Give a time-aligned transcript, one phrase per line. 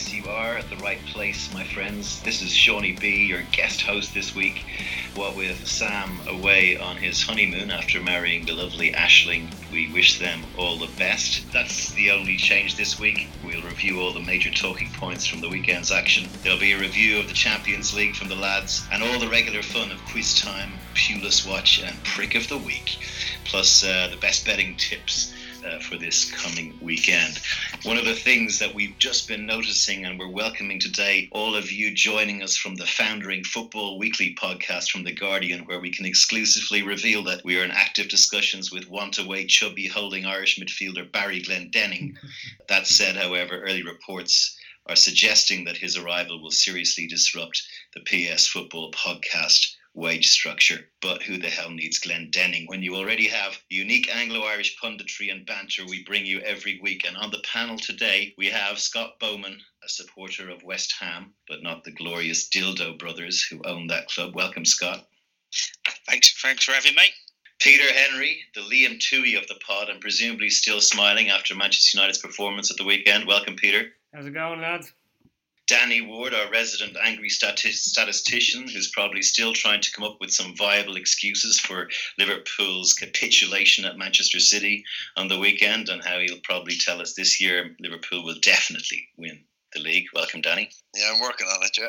[0.00, 2.22] Yes, you are at the right place, my friends.
[2.22, 4.64] This is Seanie B, your guest host this week,
[5.14, 9.52] what with Sam away on his honeymoon after marrying the lovely Ashling.
[9.70, 11.52] We wish them all the best.
[11.52, 13.28] That's the only change this week.
[13.44, 16.30] We'll review all the major talking points from the weekend's action.
[16.42, 19.62] There'll be a review of the Champions League from the lads, and all the regular
[19.62, 22.96] fun of quiz time, Pulis Watch, and Prick of the Week,
[23.44, 27.40] plus uh, the best betting tips uh, for this coming weekend.
[27.82, 31.70] One of the things that we've just been noticing, and we're welcoming today all of
[31.70, 36.06] you joining us from the Foundering Football Weekly podcast from The Guardian, where we can
[36.06, 41.10] exclusively reveal that we are in active discussions with want away chubby holding Irish midfielder
[41.10, 42.16] Barry Glendenning.
[42.68, 47.62] that said, however, early reports are suggesting that his arrival will seriously disrupt
[47.94, 50.80] the PS Football podcast wage structure.
[51.02, 55.46] But who the hell needs Glendenning when you already have unique Anglo Irish punditry and
[55.46, 57.06] banter we bring you every week?
[57.06, 61.62] And on the panel today, we have Scott Bowman, a supporter of West Ham, but
[61.62, 64.34] not the glorious Dildo brothers who own that club.
[64.34, 65.06] Welcome, Scott.
[66.08, 67.10] Thanks, thanks for having me.
[67.60, 72.18] Peter Henry, the Liam Tuohy of the pod, and presumably still smiling after Manchester United's
[72.18, 73.26] performance at the weekend.
[73.26, 73.92] Welcome, Peter.
[74.14, 74.92] How's it going, lads?
[75.70, 80.56] Danny Ward, our resident angry statistician, who's probably still trying to come up with some
[80.56, 84.84] viable excuses for Liverpool's capitulation at Manchester City
[85.16, 89.44] on the weekend, and how he'll probably tell us this year Liverpool will definitely win
[89.72, 90.06] the league.
[90.12, 90.68] Welcome, Danny.
[90.96, 91.88] Yeah, I'm working on it, yeah.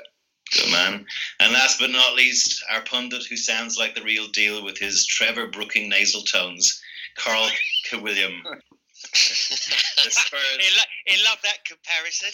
[0.53, 1.07] Good man.
[1.39, 5.07] And last but not least, our pundit who sounds like the real deal with his
[5.07, 6.79] Trevor Brooking nasal tones,
[7.17, 7.49] Karl
[7.93, 8.43] William.
[9.13, 12.29] he, lo- he loved that comparison.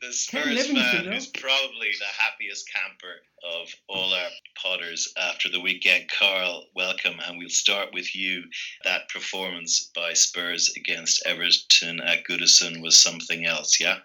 [0.00, 4.28] the Spurs fan who's probably the happiest camper of all our
[4.62, 6.10] podders after the weekend.
[6.18, 8.44] Karl, welcome, and we'll start with you.
[8.84, 13.98] That performance by Spurs against Everton at Goodison was something else, yeah?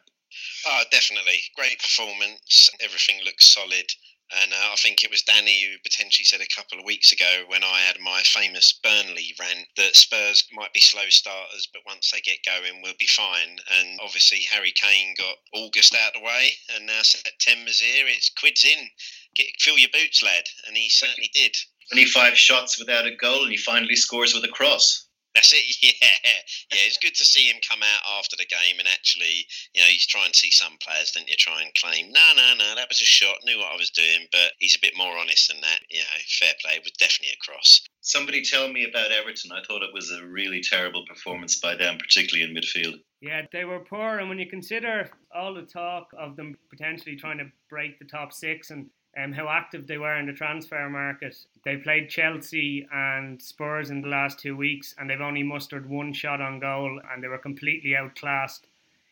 [0.68, 1.42] Oh, definitely.
[1.56, 2.70] Great performance.
[2.80, 3.92] Everything looks solid.
[4.32, 7.44] And uh, I think it was Danny who potentially said a couple of weeks ago
[7.48, 12.12] when I had my famous Burnley rant that Spurs might be slow starters, but once
[12.12, 13.58] they get going, we'll be fine.
[13.80, 18.06] And obviously, Harry Kane got August out of the way, and now September's here.
[18.08, 18.90] It's quids in.
[19.36, 20.44] Get, fill your boots, lad.
[20.68, 21.56] And he certainly did.
[21.92, 25.08] 25 shots without a goal, and he finally scores with a cross.
[25.40, 25.64] That's it.
[25.82, 26.10] Yeah,
[26.76, 26.86] yeah.
[26.86, 30.06] It's good to see him come out after the game and actually, you know, he's
[30.06, 31.36] trying to see some players, didn't you?
[31.38, 33.38] Try and claim, no, no, no, that was a shot.
[33.46, 35.80] Knew what I was doing, but he's a bit more honest than that.
[35.90, 36.74] You know, fair play.
[36.76, 37.82] It was definitely a cross.
[38.02, 39.52] Somebody tell me about Everton.
[39.52, 43.00] I thought it was a really terrible performance by them, particularly in midfield.
[43.22, 47.38] Yeah, they were poor, and when you consider all the talk of them potentially trying
[47.38, 48.88] to break the top six and
[49.18, 51.36] um, how active they were in the transfer market.
[51.66, 56.14] They played Chelsea and Spurs in the last two weeks, and they've only mustered one
[56.14, 58.68] shot on goal, and they were completely outclassed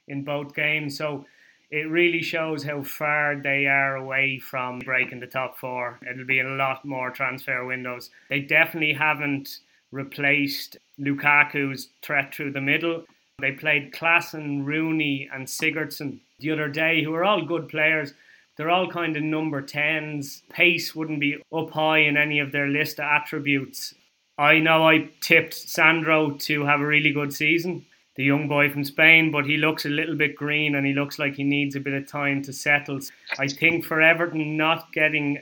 [0.08, 0.98] in both games.
[0.98, 1.26] So
[1.70, 6.00] it really shows how far they are away from breaking the top four.
[6.10, 8.10] It'll be a lot more transfer windows.
[8.30, 9.60] They definitely haven't
[9.92, 13.04] replaced Lukaku's threat through the middle.
[13.40, 18.14] They played Klaassen, Rooney, and Sigurdsson the other day, who are all good players
[18.58, 20.42] they're all kind of number 10s.
[20.50, 23.94] Pace wouldn't be up high in any of their list of attributes.
[24.38, 27.86] I know I tipped Sandro to have a really good season,
[28.16, 31.18] the young boy from Spain, but he looks a little bit green and he looks
[31.18, 33.00] like he needs a bit of time to settle.
[33.40, 35.42] I think for Everton not getting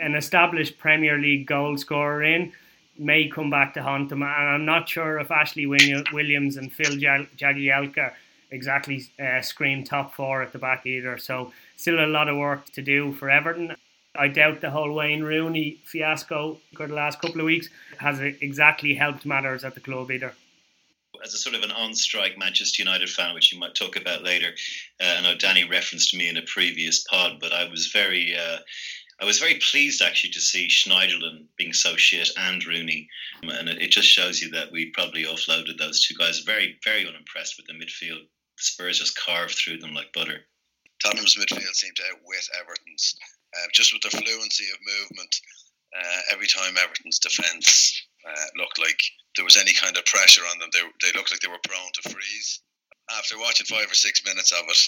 [0.00, 2.52] an established Premier League goal scorer in
[2.98, 4.22] may come back to haunt them.
[4.22, 8.12] And I'm not sure if Ashley Williams and Phil Jagielka
[8.52, 11.18] exactly uh, scream top four at the back either.
[11.18, 13.74] So still a lot of work to do for Everton.
[14.14, 17.68] I doubt the whole Wayne Rooney fiasco for the last couple of weeks
[17.98, 20.34] has exactly helped matters at the club either.
[21.24, 24.50] As a sort of an on-strike Manchester United fan, which you might talk about later,
[25.00, 28.58] uh, I know Danny referenced me in a previous pod, but I was very, uh,
[29.20, 33.08] I was very pleased actually to see Schneiderlin being so shit and Rooney,
[33.42, 36.40] and it, it just shows you that we probably offloaded those two guys.
[36.40, 38.26] Very, very unimpressed with the midfield.
[38.62, 40.46] Spurs just carved through them like butter.
[41.02, 43.14] Tottenham's midfield seemed to outwit Everton's,
[43.56, 45.34] uh, just with the fluency of movement.
[45.92, 48.98] Uh, every time Everton's defence uh, looked like
[49.36, 51.92] there was any kind of pressure on them, they, they looked like they were prone
[51.94, 52.60] to freeze.
[53.18, 54.78] After watching five or six minutes of it,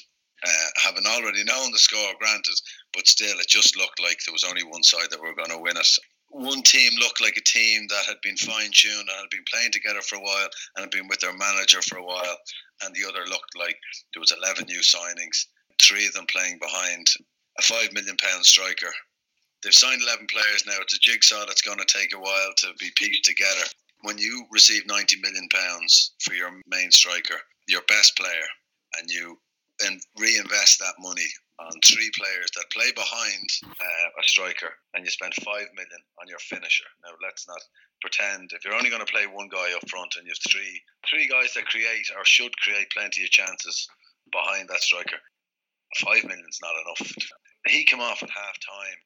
[0.47, 2.55] uh, having already known the score, granted,
[2.93, 5.59] but still, it just looked like there was only one side that were going to
[5.59, 5.89] win it.
[6.35, 9.71] One team looked like a team that had been fine tuned and had been playing
[9.71, 12.37] together for a while and had been with their manager for a while,
[12.83, 13.77] and the other looked like
[14.13, 15.47] there was 11 new signings
[15.83, 17.07] three of them playing behind
[17.59, 18.93] a five million pound striker.
[19.63, 20.77] They've signed eleven players now.
[20.81, 23.65] It's a jigsaw that's going to take a while to be pieced together.
[24.03, 27.37] When you receive ninety million pounds for your main striker,
[27.69, 28.47] your best player,
[28.99, 29.39] and you
[29.85, 31.27] and reinvest that money
[31.59, 36.27] on three players that play behind uh, a striker, and you spend five million on
[36.27, 36.89] your finisher.
[37.05, 37.63] Now let's not
[38.01, 40.83] pretend if you're only going to play one guy up front and you have three
[41.09, 43.87] three guys that create or should create plenty of chances
[44.33, 45.21] behind that striker,
[46.03, 47.13] five million's not enough.
[47.67, 48.99] He came off at half time,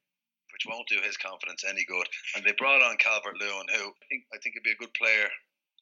[0.51, 2.09] which won't do his confidence any good.
[2.35, 4.95] And they brought on Calvert Lewin, who I think I think would be a good
[4.95, 5.29] player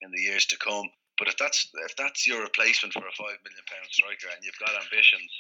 [0.03, 0.91] in the years to come.
[1.17, 4.59] But if that's if that's your replacement for a five million pound striker and you've
[4.59, 5.31] got ambitions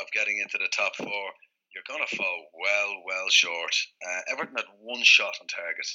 [0.00, 1.24] of getting into the top four,
[1.74, 3.74] you're going to fall well, well short.
[4.00, 5.88] Uh, Everton had one shot on target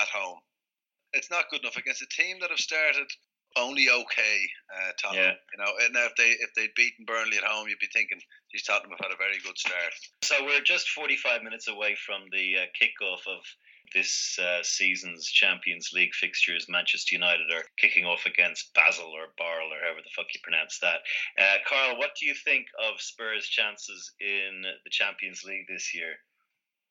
[0.00, 0.38] at home.
[1.12, 3.06] It's not good enough against a team that have started
[3.56, 4.36] only okay,
[4.74, 5.14] uh, Tom.
[5.14, 5.32] Yeah.
[5.52, 8.18] You know, and if they if they'd beaten Burnley at home, you'd be thinking,
[8.50, 12.22] "Geez, Tottenham have had a very good start." So we're just 45 minutes away from
[12.32, 13.42] the uh, kickoff of
[13.94, 19.72] this uh, season's Champions League fixtures, Manchester United are kicking off against Basel or Barl
[19.72, 21.00] or however the fuck you pronounce that.
[21.38, 26.14] Uh, Karl, what do you think of Spurs' chances in the Champions League this year?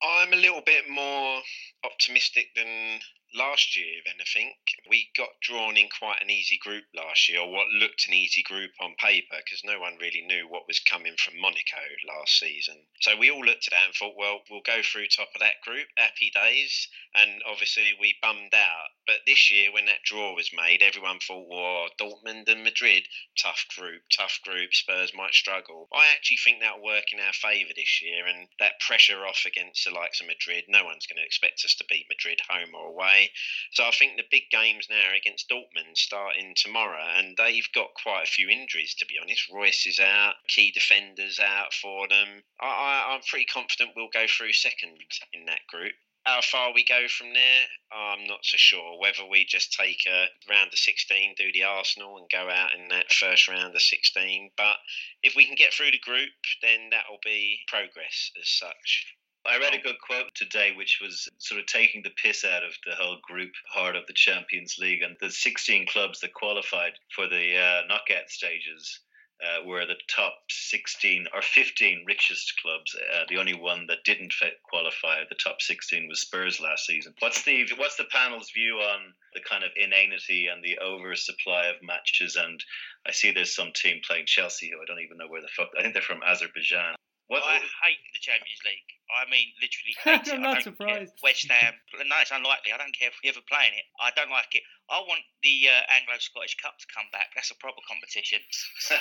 [0.02, 1.42] I'm a little bit more
[1.86, 3.00] optimistic than
[3.36, 4.54] last year, if anything.
[4.90, 8.44] We got drawn in quite an easy group last year, or what looked an easy
[8.44, 12.78] group on paper, because no one really knew what was coming from Monaco last season.
[13.02, 15.62] So we all looked at that and thought, well, we'll go through top of that
[15.64, 16.88] group, happy days.
[17.16, 18.90] And obviously we bummed out.
[19.06, 23.04] But this year, when that draw was made, everyone thought, well, Dortmund and Madrid,
[23.38, 25.90] tough group, tough group, Spurs might struggle.
[25.94, 29.84] I actually think that'll work in our favour this year, and that pressure off against
[29.84, 32.88] the likes of Madrid, no one's going to expect us to beat Madrid home or
[32.88, 33.23] away.
[33.72, 38.24] So I think the big games now against Dortmund starting tomorrow, and they've got quite
[38.24, 39.50] a few injuries to be honest.
[39.52, 42.44] Reus is out, key defenders out for them.
[42.60, 44.98] I, I'm pretty confident we'll go through second
[45.34, 45.94] in that group.
[46.26, 48.98] How far we go from there, I'm not so sure.
[48.98, 52.88] Whether we just take a round of 16, do the Arsenal, and go out in
[52.90, 54.52] that first round of 16.
[54.56, 54.78] But
[55.22, 56.32] if we can get through the group,
[56.62, 59.06] then that'll be progress as such.
[59.46, 62.72] I read a good quote today, which was sort of taking the piss out of
[62.86, 67.28] the whole group part of the Champions League, and the 16 clubs that qualified for
[67.28, 69.00] the uh, knockout stages.
[69.44, 72.96] Uh, were the top 16 or 15 richest clubs.
[72.96, 77.14] Uh, the only one that didn't qualify, the top 16, was Spurs last season.
[77.20, 81.76] What's the what's the panel's view on the kind of inanity and the oversupply of
[81.82, 82.38] matches?
[82.38, 82.64] And
[83.06, 85.72] I see there's some team playing Chelsea who I don't even know where the fuck.
[85.78, 86.96] I think they're from Azerbaijan.
[87.28, 88.94] What, I hate the Champions League.
[89.12, 90.44] I mean, literally hate I'm it.
[90.44, 91.14] not surprised.
[91.22, 91.76] West Ham.
[92.08, 92.72] No, it's unlikely.
[92.72, 93.86] I don't care if we ever play in it.
[94.00, 94.64] I don't like it.
[94.92, 97.32] I want the uh, Anglo Scottish Cup to come back.
[97.36, 98.44] That's a proper competition.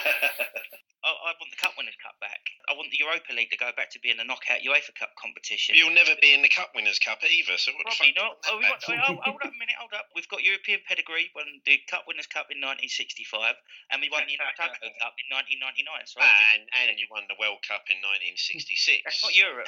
[1.02, 2.38] I, I, want the Cup Winners' Cup back.
[2.70, 5.75] I want the Europa League to go back to being a knockout UEFA Cup competition.
[5.75, 7.58] You'll never be in the Cup Winners' Cup either.
[7.58, 8.38] So what Probably not.
[8.46, 9.75] Oh, got, hold, hold up a minute.
[9.82, 10.06] Hold up.
[10.14, 11.34] We've got European pedigree.
[11.34, 13.58] Won the Cup Winners' Cup in 1965,
[13.90, 16.06] and we won the Toto Cup in 1999.
[16.06, 19.02] So and, and you won the World Cup in 1966.
[19.02, 19.66] That's not Europe.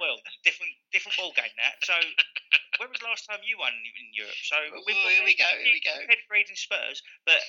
[0.00, 0.20] World.
[0.44, 1.52] Different different ball game.
[1.58, 1.80] That.
[1.84, 1.94] So
[2.78, 4.38] when was the last time you won in Europe?
[4.42, 5.48] So well, here we go.
[5.60, 5.94] Here we go.
[6.08, 7.40] Pedigreed in Spurs, but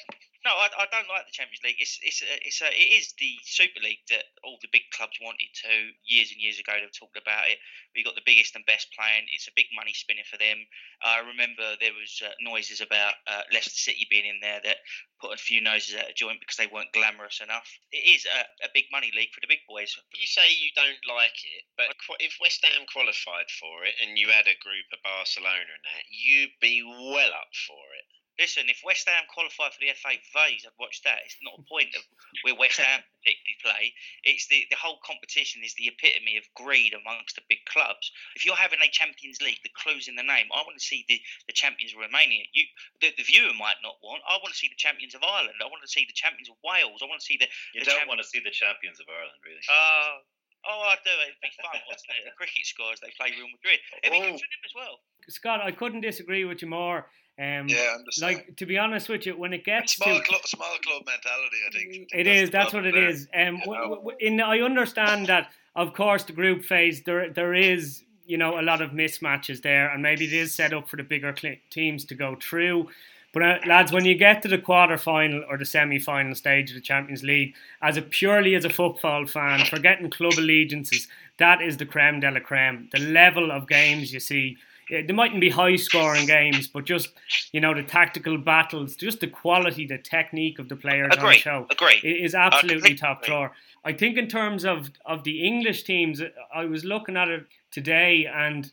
[0.44, 1.80] no, I, I don't like the Champions League.
[1.80, 5.16] It's it's a, it's a, it is the Super League that all the big clubs
[5.24, 5.72] wanted to
[6.04, 6.76] years and years ago.
[6.76, 7.64] They've talked about it.
[7.96, 9.32] We got the biggest and best playing.
[9.32, 10.68] It's a big money spinner for them.
[11.00, 14.84] I remember there was uh, noises about uh, Leicester City being in there that
[15.24, 17.72] put a few noses out of joint because they weren't glamorous enough.
[17.96, 19.96] It is a, a big money league for the big boys.
[20.12, 24.28] You say you don't like it, but if West Ham qualified for it and you
[24.28, 28.08] had a group of Barcelona and that, you'd be well up for it.
[28.42, 31.22] Listen, if West Ham qualify for the FA Vase, I'd watch that.
[31.22, 32.02] It's not a point of
[32.42, 33.84] where West Ham particularly play.
[34.26, 38.10] It's the, the whole competition is the epitome of greed amongst the big clubs.
[38.34, 40.50] If you're having a Champions League, the clue's in the name.
[40.50, 42.42] I want to see the, the champions of Romania.
[42.58, 42.66] You,
[43.06, 44.26] the, the viewer might not want.
[44.26, 45.62] I want to see the champions of Ireland.
[45.62, 47.06] I want to see the champions of Wales.
[47.06, 47.46] I want to see the.
[47.78, 49.62] You the don't want to see the champions of Ireland, really.
[49.70, 50.26] Uh,
[50.64, 51.12] Oh, I do.
[51.28, 53.00] It'd be fun watching the cricket scores.
[53.04, 53.80] They play Real Madrid.
[54.00, 55.04] It'd be good for them as well.
[55.28, 57.08] Scott, I couldn't disagree with you more.
[57.40, 60.78] Um, yeah, like to be honest with you, when it gets small to, club, small
[60.84, 62.52] club mentality, I think, I think it is.
[62.52, 63.10] That's what it there.
[63.10, 63.28] is.
[63.36, 68.04] Um, w- w- in I understand that, of course, the group phase there there is
[68.28, 71.04] you know a lot of mismatches there, and maybe it is set up for the
[71.04, 72.90] bigger cl- teams to go through.
[73.34, 76.70] But uh, lads, when you get to the quarter final or the semi final stage
[76.70, 81.08] of the Champions League, as a purely as a football fan, forgetting club allegiances,
[81.40, 82.90] that is the creme de la creme.
[82.92, 84.58] The level of games you see
[84.90, 87.10] there mightn't be high scoring games, but just
[87.52, 91.34] you know the tactical battles, just the quality, the technique of the players agree, on
[91.34, 91.98] the show agree.
[91.98, 93.52] is absolutely top drawer.
[93.84, 96.22] I think in terms of of the English teams,
[96.54, 98.72] I was looking at it today, and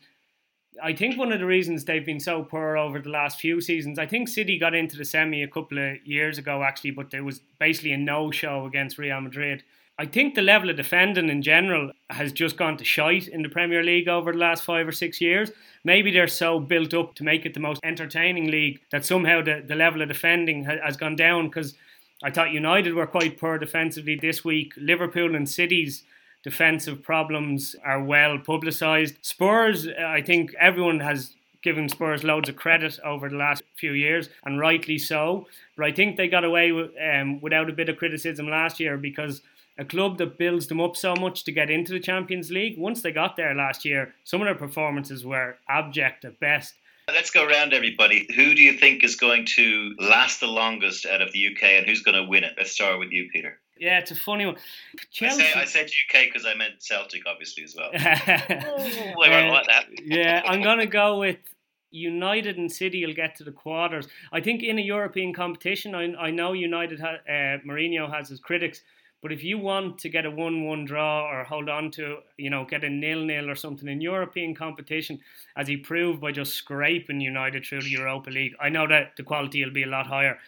[0.81, 3.99] I think one of the reasons they've been so poor over the last few seasons,
[3.99, 7.23] I think City got into the semi a couple of years ago actually, but there
[7.23, 9.63] was basically a no show against Real Madrid
[9.99, 13.49] I think the level of defending in general has just gone to shite in the
[13.49, 15.51] Premier League over the last five or six years.
[15.83, 19.63] Maybe they're so built up to make it the most entertaining league that somehow the,
[19.65, 21.75] the level of defending has, has gone down because
[22.23, 24.73] I thought United were quite poor defensively this week.
[24.77, 26.03] Liverpool and City's
[26.43, 29.15] defensive problems are well publicised.
[29.21, 34.29] Spurs, I think everyone has given Spurs loads of credit over the last few years,
[34.45, 35.47] and rightly so.
[35.77, 38.97] But I think they got away with, um, without a bit of criticism last year
[38.97, 39.41] because
[39.77, 43.01] a club that builds them up so much to get into the Champions League, once
[43.01, 46.75] they got there last year, some of their performances were abject at best.
[47.07, 48.27] Let's go around everybody.
[48.35, 51.85] Who do you think is going to last the longest out of the UK and
[51.85, 52.53] who's going to win it?
[52.57, 53.59] Let's start with you, Peter.
[53.77, 54.57] Yeah, it's a funny one.
[55.11, 55.41] Chelsea.
[55.41, 57.89] I, say, I said UK because I meant Celtic, obviously, as well.
[57.93, 59.85] we won't like that.
[60.05, 61.37] yeah, I'm going to go with
[61.89, 64.07] United and City will get to the quarters.
[64.31, 68.39] I think in a European competition, I, I know United, ha, uh, Mourinho has his
[68.39, 68.81] critics,
[69.21, 72.49] but if you want to get a 1 1 draw or hold on to, you
[72.49, 75.19] know, get a nil nil or something in European competition,
[75.55, 79.23] as he proved by just scraping United through the Europa League, I know that the
[79.23, 80.39] quality will be a lot higher.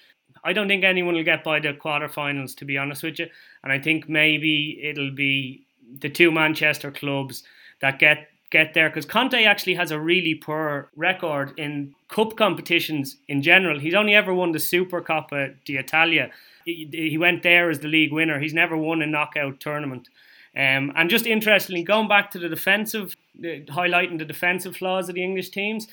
[0.43, 3.27] I don't think anyone will get by the quarterfinals, to be honest with you.
[3.63, 5.65] And I think maybe it'll be
[5.99, 7.43] the two Manchester clubs
[7.81, 13.17] that get get there because Conte actually has a really poor record in cup competitions
[13.27, 13.79] in general.
[13.79, 16.29] He's only ever won the Super Supercoppa d'Italia
[16.65, 18.39] he, went there as the league winner.
[18.39, 20.09] He's never won a knockout tournament.
[20.55, 25.23] Um, and just interestingly, going back to the defensive, highlighting the defensive flaws of the
[25.23, 25.87] English teams,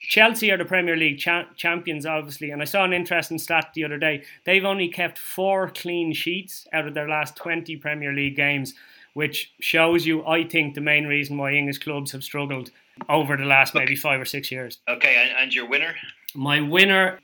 [0.00, 2.50] Chelsea are the Premier League cha- champions, obviously.
[2.50, 4.24] And I saw an interesting stat the other day.
[4.44, 8.74] They've only kept four clean sheets out of their last 20 Premier League games,
[9.14, 12.70] which shows you, I think, the main reason why English clubs have struggled
[13.08, 14.78] over the last maybe five or six years.
[14.88, 15.94] Okay, and, and your winner?
[16.34, 17.18] My winner,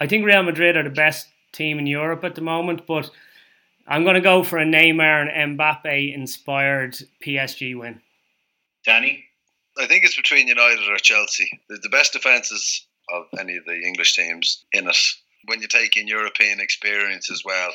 [0.00, 3.10] I think Real Madrid are the best team in Europe at the moment, but
[3.86, 8.00] I'm going to go for a Neymar and Mbappe inspired PSG win.
[8.84, 9.24] Danny?
[9.78, 11.60] I think it's between United or Chelsea.
[11.68, 14.96] The, the best defences of any of the English teams in it.
[15.46, 17.70] When you take in European experience as well,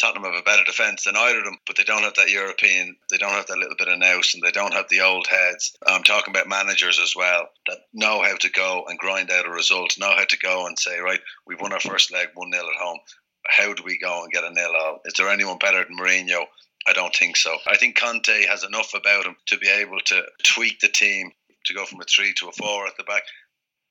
[0.00, 2.96] Tottenham have a better defence than either of them, but they don't have that European,
[3.10, 5.76] they don't have that little bit of nous, and they don't have the old heads.
[5.86, 9.50] I'm talking about managers as well that know how to go and grind out a
[9.50, 12.64] result, know how to go and say, right, we've won our first leg 1 0
[12.64, 12.98] at home.
[13.46, 15.00] How do we go and get a nil out?
[15.04, 16.46] Is there anyone better than Mourinho?
[16.86, 17.56] I don't think so.
[17.68, 21.32] I think Conte has enough about him to be able to tweak the team
[21.66, 23.22] to go from a three to a four at the back.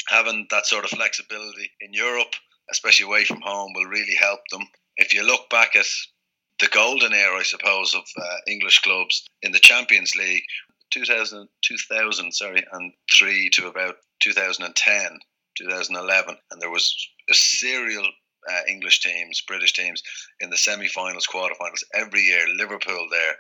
[0.07, 2.33] Having that sort of flexibility in Europe,
[2.69, 4.67] especially away from home, will really help them
[4.97, 5.87] if you look back at
[6.59, 10.43] the golden era, I suppose, of uh, English clubs in the Champions League,
[10.91, 15.19] 2000, 2000 sorry, and three to about 2010,
[15.57, 16.95] 2011, and there was
[17.29, 18.07] a serial
[18.49, 20.01] uh, English teams, British teams
[20.39, 22.45] in the semi-finals, quarter-finals every year.
[22.55, 23.35] Liverpool there,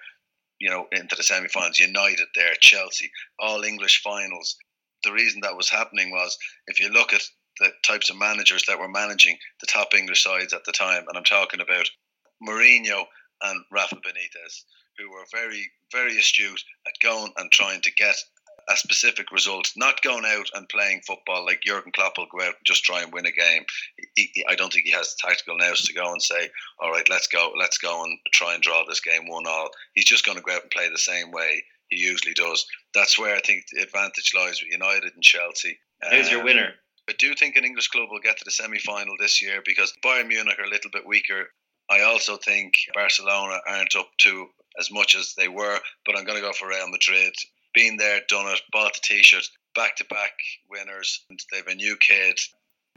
[0.59, 1.79] you know, into the semi-finals.
[1.79, 4.55] United there, Chelsea, all English finals.
[5.03, 7.23] The reason that was happening was if you look at
[7.59, 11.05] the types of managers that were managing the top English sides at the time.
[11.07, 11.89] And I'm talking about
[12.41, 13.05] Mourinho
[13.43, 14.63] and Rafa Benitez,
[14.97, 18.15] who were very, very astute at going and trying to get
[18.69, 22.55] a specific result, not going out and playing football like Jurgen Klopp will go out
[22.55, 23.63] and just try and win a game.
[24.15, 26.91] He, he, I don't think he has the tactical nous to go and say, "All
[26.91, 30.25] right, let's go, let's go and try and draw this game one all." He's just
[30.25, 32.65] going to go out and play the same way he usually does.
[32.93, 35.77] That's where I think the advantage lies with United and Chelsea.
[36.11, 36.73] Who's um, your winner?
[37.11, 39.91] I do think an English club will get to the semi final this year because
[40.01, 41.49] Bayern Munich are a little bit weaker.
[41.89, 44.47] I also think Barcelona aren't up to
[44.79, 47.33] as much as they were, but I'm going to go for Real Madrid.
[47.73, 50.31] Been there, done it, bought the t shirt, back to back
[50.69, 51.25] winners.
[51.51, 52.39] They have a new kid,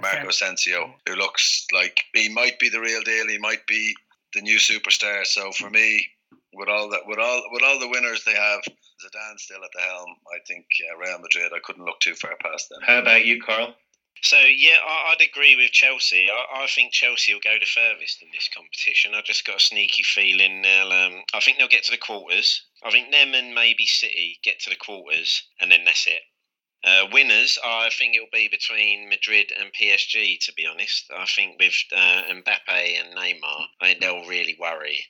[0.00, 3.26] Marco Asensio, who looks like he might be the real deal.
[3.26, 3.96] He might be
[4.32, 5.26] the new superstar.
[5.26, 6.06] So for me,
[6.52, 9.82] with all that, with all with all the winners they have, Zidane still at the
[9.82, 10.14] helm.
[10.32, 11.50] I think uh, Real Madrid.
[11.52, 12.78] I couldn't look too far past them.
[12.86, 13.74] How about you, Karl?
[14.22, 16.28] So yeah, I, would agree with Chelsea.
[16.30, 19.14] I, I, think Chelsea will go the furthest in this competition.
[19.14, 20.92] I've just got a sneaky feeling they'll.
[20.92, 22.64] Um, I think they'll get to the quarters.
[22.82, 26.22] I think them and maybe City get to the quarters, and then that's it.
[26.84, 30.38] Uh, winners, I think it'll be between Madrid and PSG.
[30.40, 35.06] To be honest, I think with uh, Mbappe and Neymar, I think they'll really worry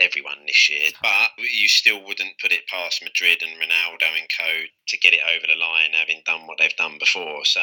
[0.00, 0.88] everyone this year.
[1.02, 5.20] But you still wouldn't put it past Madrid and Ronaldo and co to get it
[5.28, 7.44] over the line, having done what they've done before.
[7.44, 7.60] So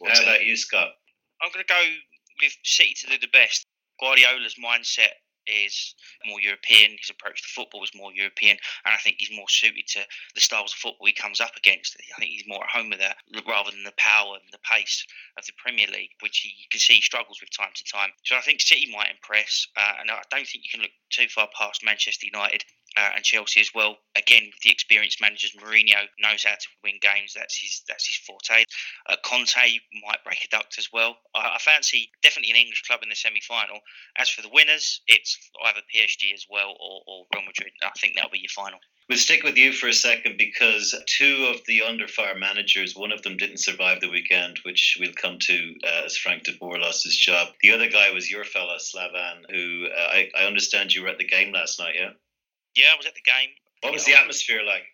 [0.00, 0.88] What's How about you, Scott?
[1.42, 1.82] I'm going to go
[2.42, 3.66] with City to do the best.
[4.00, 5.94] Guardiola's mindset is
[6.26, 6.96] more European.
[7.00, 10.00] His approach to football is more European, and I think he's more suited to
[10.34, 11.96] the styles of football he comes up against.
[12.16, 13.16] I think he's more at home with that
[13.46, 15.04] rather than the power and the pace
[15.38, 18.10] of the Premier League, which he, you can see he struggles with time to time.
[18.24, 21.28] So I think City might impress, uh, and I don't think you can look too
[21.28, 22.64] far past Manchester United
[22.96, 23.96] uh, and Chelsea as well.
[24.16, 27.34] Again, with the experienced managers, Mourinho knows how to win games.
[27.34, 28.64] That's his that's his forte.
[29.08, 31.16] Uh, Conte might break a duct as well.
[31.34, 33.78] I, I fancy definitely an English club in the semi final.
[34.16, 37.72] As for the winners, it's either PSG as well or, or Real Madrid.
[37.82, 38.80] I think that'll be your final.
[39.10, 43.10] We'll stick with you for a second because two of the under fire managers, one
[43.10, 46.78] of them didn't survive the weekend, which we'll come to uh, as Frank de Boer
[46.78, 47.48] lost his job.
[47.60, 51.18] The other guy was your fella, Slaven, who uh, I, I understand you were at
[51.18, 52.10] the game last night, yeah?
[52.76, 53.50] Yeah, I was at the game.
[53.82, 54.84] What was the atmosphere like?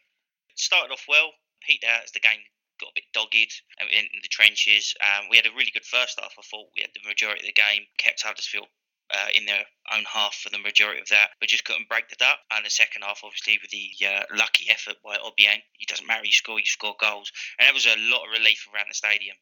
[0.50, 2.40] It started off well, peaked out as the game
[2.80, 4.94] got a bit dogged in, in the trenches.
[5.00, 6.36] Um, we had a really good first half.
[6.36, 8.68] I thought we had the majority of the game, kept Huddersfield
[9.10, 12.20] uh, in their own half for the majority of that, but just couldn't break the
[12.20, 12.38] duck.
[12.50, 16.26] And the second half, obviously, with the uh, lucky effort by Obiang, it doesn't matter,
[16.26, 17.32] you score, you score goals.
[17.58, 19.36] And it was a lot of relief around the stadium.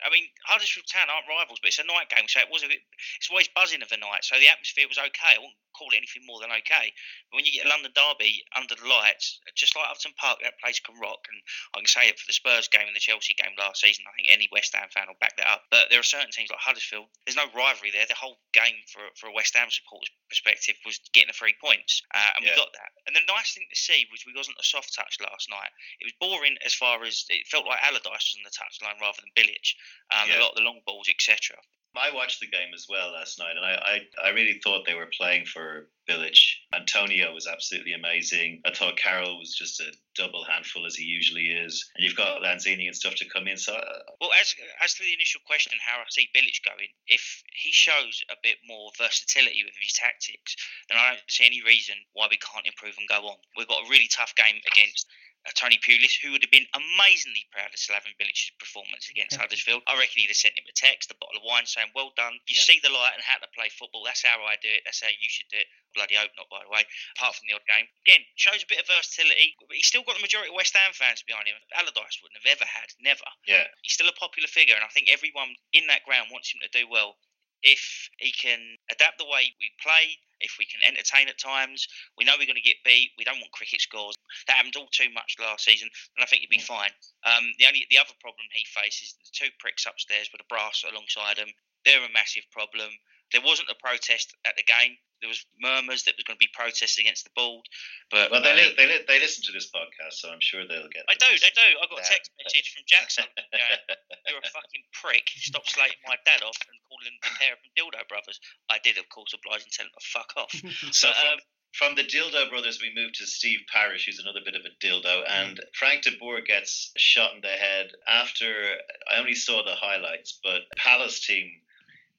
[0.00, 2.72] I mean, Huddersfield Town aren't rivals, but it's a night game, so it was a
[2.72, 2.80] bit,
[3.20, 5.36] it's always buzzing of the night, so the atmosphere was okay.
[5.36, 6.92] I wouldn't call it anything more than okay.
[7.30, 10.60] But when you get a London derby under the lights, just like Upton Park, that
[10.60, 11.24] place can rock.
[11.30, 11.38] And
[11.74, 14.04] I can say it for the Spurs game and the Chelsea game last season.
[14.06, 15.66] I think any West Ham fan will back that up.
[15.70, 17.08] But there are certain teams like Huddersfield.
[17.24, 18.06] There's no rivalry there.
[18.06, 22.02] The whole game for for a West Ham supporter's perspective was getting the three points,
[22.14, 22.54] uh, and yeah.
[22.54, 22.90] we got that.
[23.06, 25.70] And the nice thing to see was we wasn't a soft touch last night.
[25.98, 29.18] It was boring as far as it felt like Allardyce was on the touchline rather
[29.22, 29.74] than Bilic.
[30.14, 30.38] Um, yeah.
[30.38, 31.58] A lot of the long balls, etc.
[31.96, 34.94] I watched the game as well last night, and I, I, I really thought they
[34.94, 36.38] were playing for Bilic.
[36.72, 38.62] Antonio was absolutely amazing.
[38.64, 42.42] I thought Carroll was just a double handful as he usually is, and you've got
[42.42, 43.56] Lanzini and stuff to come in.
[43.56, 47.42] So, uh, well, as as to the initial question, how I see Bilic going, if
[47.52, 50.56] he shows a bit more versatility with his tactics,
[50.88, 53.36] then I don't see any reason why we can't improve and go on.
[53.56, 55.06] We've got a really tough game against
[55.48, 59.80] Uh, Tony Pulis, who would have been amazingly proud of Slaven Bilic's performance against Huddersfield.
[59.88, 62.36] I reckon he'd have sent him a text, a bottle of wine, saying, "Well done.
[62.44, 62.68] You yeah.
[62.68, 64.04] see the light and how to play football.
[64.04, 64.84] That's how I do it.
[64.84, 66.84] That's how you should do it." Bloody hope not, by the way.
[67.16, 69.56] Apart from the odd game, again shows a bit of versatility.
[69.64, 71.56] But he's still got the majority of West Ham fans behind him.
[71.72, 73.26] Allardyce wouldn't have ever had, never.
[73.48, 76.60] Yeah, he's still a popular figure, and I think everyone in that ground wants him
[76.60, 77.16] to do well
[77.62, 81.86] if he can adapt the way we play, if we can entertain at times.
[82.16, 83.12] We know we're going to get beat.
[83.16, 84.16] We don't want cricket scores.
[84.48, 86.90] That happened all too much last season, and I think he'd be fine.
[87.24, 90.84] Um, the only the other problem he faces the two pricks upstairs with a brass
[90.88, 91.52] alongside him.
[91.84, 92.90] They're a massive problem.
[93.32, 96.44] There wasn't a protest at the game there was murmurs that there was going to
[96.44, 97.64] be protests against the board.
[98.08, 100.88] But well, they li- they li- they listen to this podcast, so I'm sure they'll
[100.88, 101.04] get.
[101.08, 101.68] I do, they do.
[101.76, 103.28] I got a text message from Jackson.
[104.28, 105.28] You're a fucking prick.
[105.36, 108.40] Stop slating my dad off and calling him the pair of them dildo brothers.
[108.72, 110.52] I did, of course, oblige and tell him to fuck off.
[110.92, 111.08] so.
[111.08, 111.40] But, um,
[111.70, 115.22] from the Dildo Brothers, we move to Steve Parish, who's another bit of a dildo,
[115.24, 118.74] and Frank de Boer gets shot in the head after
[119.08, 121.48] I only saw the highlights, but Palace team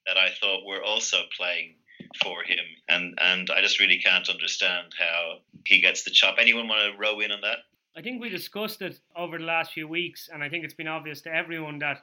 [0.07, 1.75] that I thought were also playing
[2.23, 6.35] for him, and and I just really can't understand how he gets the chop.
[6.39, 7.59] Anyone want to row in on that?
[7.95, 10.87] I think we discussed it over the last few weeks, and I think it's been
[10.87, 12.01] obvious to everyone that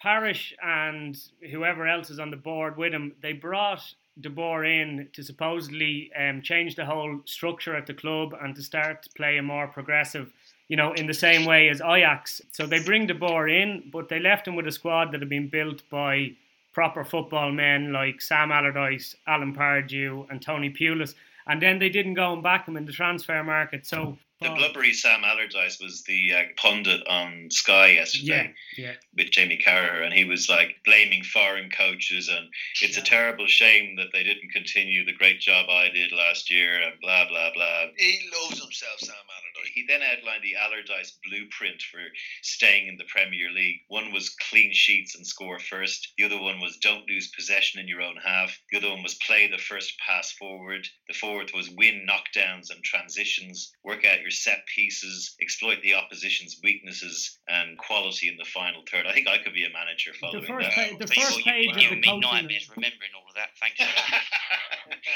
[0.00, 1.16] Parish and
[1.50, 3.82] whoever else is on the board with him, they brought
[4.20, 8.62] De Boer in to supposedly um, change the whole structure at the club and to
[8.62, 10.32] start to play a more progressive,
[10.68, 12.40] you know, in the same way as Ajax.
[12.50, 15.28] So they bring De Boer in, but they left him with a squad that had
[15.28, 16.32] been built by
[16.72, 21.14] proper football men like Sam Allardyce, Alan Pardew, and Tony Pulis.
[21.46, 23.86] And then they didn't go and back him in the transfer market.
[23.86, 28.92] So the blubbery Sam Allardyce was the uh, pundit on Sky yesterday yeah, yeah.
[29.14, 32.48] with Jamie Carragher, and he was like blaming foreign coaches, and
[32.80, 33.02] it's yeah.
[33.02, 36.98] a terrible shame that they didn't continue the great job I did last year, and
[37.02, 37.86] blah blah blah.
[37.98, 39.72] He loves himself, Sam Allardyce.
[39.74, 42.00] He then outlined the Allardyce blueprint for
[42.42, 43.82] staying in the Premier League.
[43.88, 46.14] One was clean sheets and score first.
[46.16, 48.58] The other one was don't lose possession in your own half.
[48.72, 50.88] The other one was play the first pass forward.
[51.08, 53.72] The fourth was win knockdowns and transitions.
[53.84, 58.82] Work out your your set pieces, exploit the opposition's weaknesses and quality in the final
[58.90, 59.04] third.
[59.06, 60.74] I think I could be a manager following the first that.
[60.74, 62.20] Page, the first page you, of the coaching.
[62.20, 63.48] nightmares remembering all of that.
[63.58, 63.80] Thanks.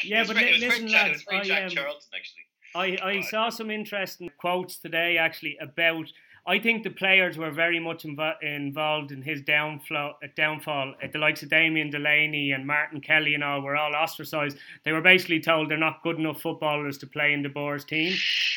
[0.04, 2.42] yeah, but li- listen, lads, I, um, Charlton actually.
[2.74, 6.06] I, I saw some interesting quotes today actually about
[6.46, 10.94] I think the players were very much inv- involved in his downflow, uh, downfall.
[11.02, 14.58] Uh, the likes of Damien Delaney and Martin Kelly and all were all ostracised.
[14.84, 18.14] They were basically told they're not good enough footballers to play in De Boer's team.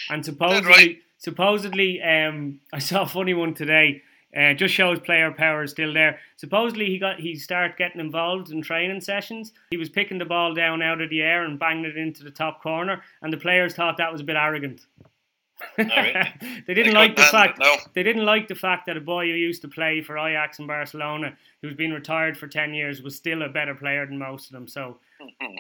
[0.10, 0.97] And supposedly, right?
[1.17, 4.02] supposedly, um, I saw a funny one today.
[4.36, 6.19] Uh, just shows player power is still there.
[6.36, 9.54] Supposedly he got he started getting involved in training sessions.
[9.71, 12.30] He was picking the ball down out of the air and banging it into the
[12.32, 14.86] top corner, and the players thought that was a bit arrogant.
[15.77, 17.75] they didn't like the fact no.
[17.95, 20.67] they didn't like the fact that a boy who used to play for Ajax and
[20.67, 24.51] Barcelona, who's been retired for ten years, was still a better player than most of
[24.51, 24.67] them.
[24.67, 24.97] So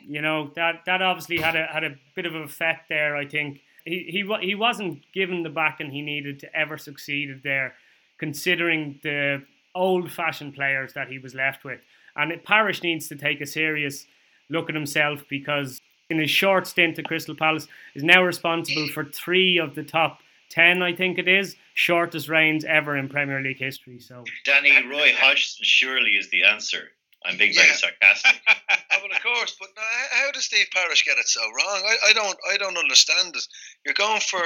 [0.03, 3.15] you know that that obviously had a had a bit of an effect there.
[3.15, 7.73] I think he he he wasn't given the backing he needed to ever succeeded there,
[8.19, 11.79] considering the old-fashioned players that he was left with.
[12.15, 14.07] And it, Parish needs to take a serious
[14.49, 15.79] look at himself because
[16.09, 20.19] in his short stint at Crystal Palace is now responsible for three of the top
[20.49, 23.99] ten, I think it is, shortest reigns ever in Premier League history.
[23.99, 26.89] So Danny Roy Hodgson surely is the answer.
[27.25, 27.73] I'm being very Yeah.
[27.75, 28.41] sarcastic.
[28.89, 31.83] Oh, well, of course, but now, how- how does Steve Parish get it so wrong?
[31.85, 33.43] I, I don't, I don't understand it.
[33.85, 34.39] You're going for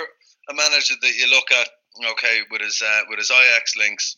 [0.50, 1.70] a manager that you look at,
[2.12, 4.18] okay, with his uh, with his Ajax links.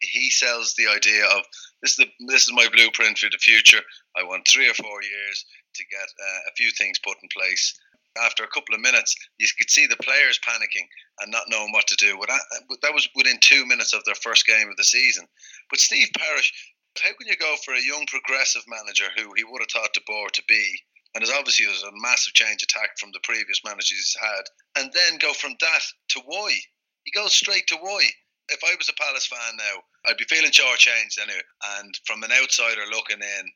[0.00, 1.42] He sells the idea of
[1.82, 3.82] this is the this is my blueprint for the future.
[4.16, 5.44] I want three or four years
[5.76, 7.78] to get uh, a few things put in place.
[8.16, 10.88] After a couple of minutes, you could see the players panicking
[11.20, 12.18] and not knowing what to do.
[12.26, 15.26] That, was within two minutes of their first game of the season.
[15.68, 16.52] But Steve Parish,
[16.98, 20.00] how can you go for a young progressive manager who he would have thought De
[20.06, 20.80] Boer to be,
[21.14, 24.92] and is obviously was a massive change attack from the previous managers he's had, and
[24.92, 26.52] then go from that to Roy?
[27.04, 28.04] He goes straight to Roy.
[28.48, 31.42] If I was a Palace fan now, I'd be feeling shortchanged anyway.
[31.78, 33.50] And from an outsider looking in,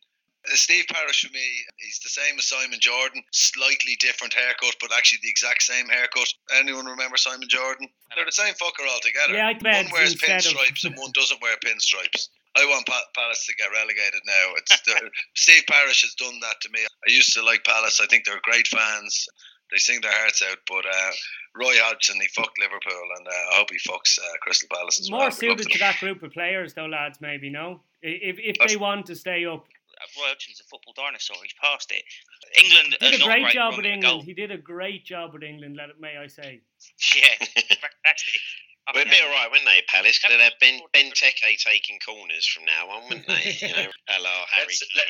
[0.46, 1.44] Steve Parish for me,
[1.76, 6.32] he's the same as Simon Jordan, slightly different haircut, but actually the exact same haircut.
[6.54, 7.88] Anyone remember Simon Jordan?
[8.16, 9.34] They're the same fucker altogether.
[9.34, 12.28] Yeah, I bet one wears pinstripes and one doesn't wear pinstripes.
[12.56, 14.46] I want pa- Palace to get relegated now.
[14.56, 16.80] It's the, Steve Parish has done that to me.
[16.84, 18.00] I used to like Palace.
[18.02, 19.28] I think they're great fans.
[19.70, 20.58] They sing their hearts out.
[20.66, 21.10] But uh,
[21.54, 25.10] Roy Hodgson, he fucked Liverpool, and uh, I hope he fucks uh, Crystal Palace as
[25.10, 25.20] well.
[25.20, 25.88] more suited to to them.
[25.88, 27.20] that group of players, though, lads.
[27.20, 27.82] Maybe no.
[28.02, 29.66] If if they want to stay up,
[30.16, 31.36] Roy Hodgson's a football dinosaur.
[31.42, 32.02] He's past it.
[32.58, 34.22] England he are did a great great job running with England.
[34.24, 35.76] He did a great job with England.
[35.76, 36.60] Let it, may I say?
[37.14, 38.40] Yeah, fantastic.
[38.88, 40.18] I They'd be all right, wouldn't they, Palace?
[40.18, 43.56] Could have had Ben, Benteke taking corners from now on, wouldn't they?
[43.60, 44.66] You know, hello, Harry.
[44.66, 45.06] Let's, let,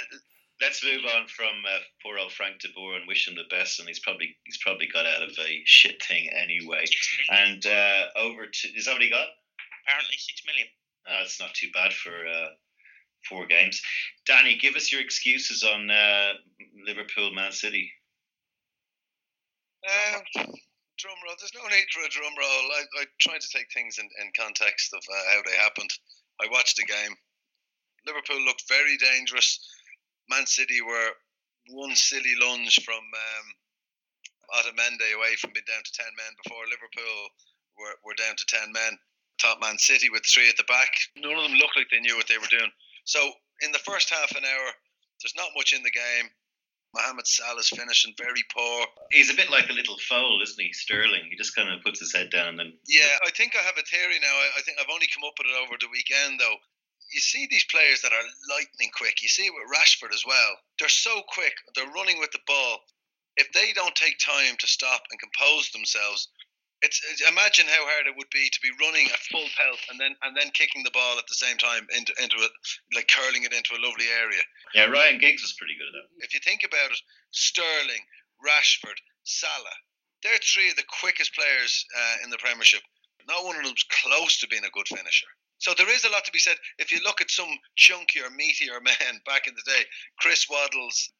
[0.60, 3.78] let's move on from uh, poor old Frank de Boer and wish him the best.
[3.78, 6.84] And he's probably he's probably got out of a shit thing anyway.
[7.30, 9.28] And uh, over to is that what he got?
[9.90, 10.68] apparently six million.
[11.06, 12.54] Uh, that's not too bad for uh,
[13.28, 13.80] four games.
[14.26, 16.32] Danny, give us your excuses on uh,
[16.86, 17.90] Liverpool Man City.
[19.86, 20.22] Um,
[20.98, 21.36] drum roll.
[21.40, 22.64] There's no need for a drum roll.
[22.76, 25.90] I, I tried to take things in, in context of uh, how they happened.
[26.40, 27.16] I watched the game.
[28.06, 29.60] Liverpool looked very dangerous.
[30.28, 31.10] Man City were
[31.70, 33.46] one silly lunge from um,
[34.60, 37.18] Otamendi away from being down to 10 men before Liverpool
[37.78, 38.98] were, were down to 10 men.
[39.40, 40.92] Top Man City with three at the back.
[41.16, 42.70] None of them looked like they knew what they were doing.
[43.04, 43.32] So
[43.62, 44.68] in the first half an hour,
[45.20, 46.30] there's not much in the game.
[46.94, 48.86] Mohamed Salah's finishing very poor.
[49.12, 50.72] He's a bit like a little foal, isn't he?
[50.72, 51.22] Sterling.
[51.30, 53.78] He just kind of puts his head down and then Yeah, I think I have
[53.78, 54.34] a theory now.
[54.34, 56.58] I, I think I've only come up with it over the weekend, though.
[57.12, 59.22] You see these players that are lightning quick.
[59.22, 60.58] You see it with Rashford as well.
[60.78, 61.54] They're so quick.
[61.74, 62.78] They're running with the ball.
[63.36, 66.28] If they don't take time to stop and compose themselves,
[66.82, 70.00] it's, it's imagine how hard it would be to be running at full pelt and
[70.00, 72.52] then and then kicking the ball at the same time into into it,
[72.94, 74.40] like curling it into a lovely area.
[74.74, 76.24] yeah, Ryan Giggs was pretty good at that.
[76.24, 78.04] If you think about it, Sterling,
[78.40, 79.78] Rashford, Salah,
[80.22, 82.82] they're three of the quickest players uh, in the Premiership.
[83.28, 85.28] Not one of them's close to being a good finisher.
[85.60, 86.56] So there is a lot to be said.
[86.78, 89.84] If you look at some chunkier, meatier men back in the day,
[90.18, 91.12] Chris Waddles,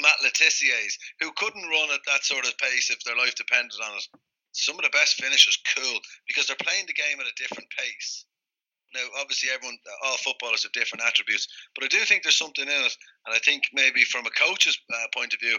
[0.00, 3.80] Matt Le Tissier's, who couldn't run at that sort of pace if their life depended
[3.82, 4.06] on it.
[4.58, 8.26] Some of the best finishers, cool, because they're playing the game at a different pace.
[8.94, 12.72] Now, obviously, everyone, all footballers have different attributes, but I do think there's something in
[12.72, 15.58] it, and I think maybe from a coach's uh, point of view,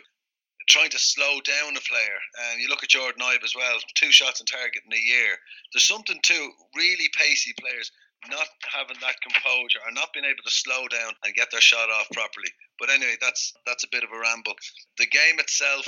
[0.67, 2.19] trying to slow down a player.
[2.51, 5.37] And you look at Jordan Ibe as well, two shots on target in a year.
[5.73, 7.91] There's something to really pacey players
[8.27, 11.89] not having that composure or not being able to slow down and get their shot
[11.89, 12.51] off properly.
[12.77, 14.53] But anyway, that's that's a bit of a ramble.
[14.97, 15.87] The game itself,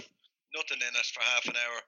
[0.56, 1.80] nothing in it for half an hour.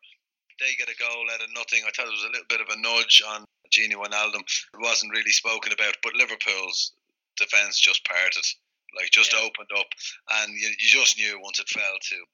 [0.60, 1.84] They get a goal out of nothing.
[1.86, 4.42] I thought it was a little bit of a nudge on Gini Wijnaldum.
[4.74, 6.94] It wasn't really spoken about, but Liverpool's
[7.38, 8.46] defence just parted,
[8.96, 9.39] like just Yeah.
[9.39, 9.88] opened up,
[10.42, 12.26] and you, you just knew once it fell to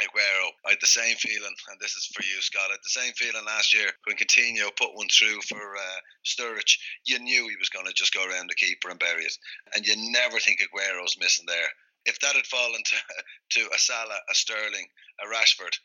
[0.00, 0.50] Aguero.
[0.64, 2.68] I had the same feeling, and this is for you, Scott.
[2.70, 6.78] I had the same feeling last year when Coutinho put one through for uh, Sturridge.
[7.04, 9.36] You knew he was going to just go around the keeper and bury it,
[9.74, 11.68] and you never think Aguero's missing there.
[12.06, 12.96] If that had fallen to,
[13.50, 14.86] to a Salah, a Sterling,
[15.20, 15.76] a Rashford,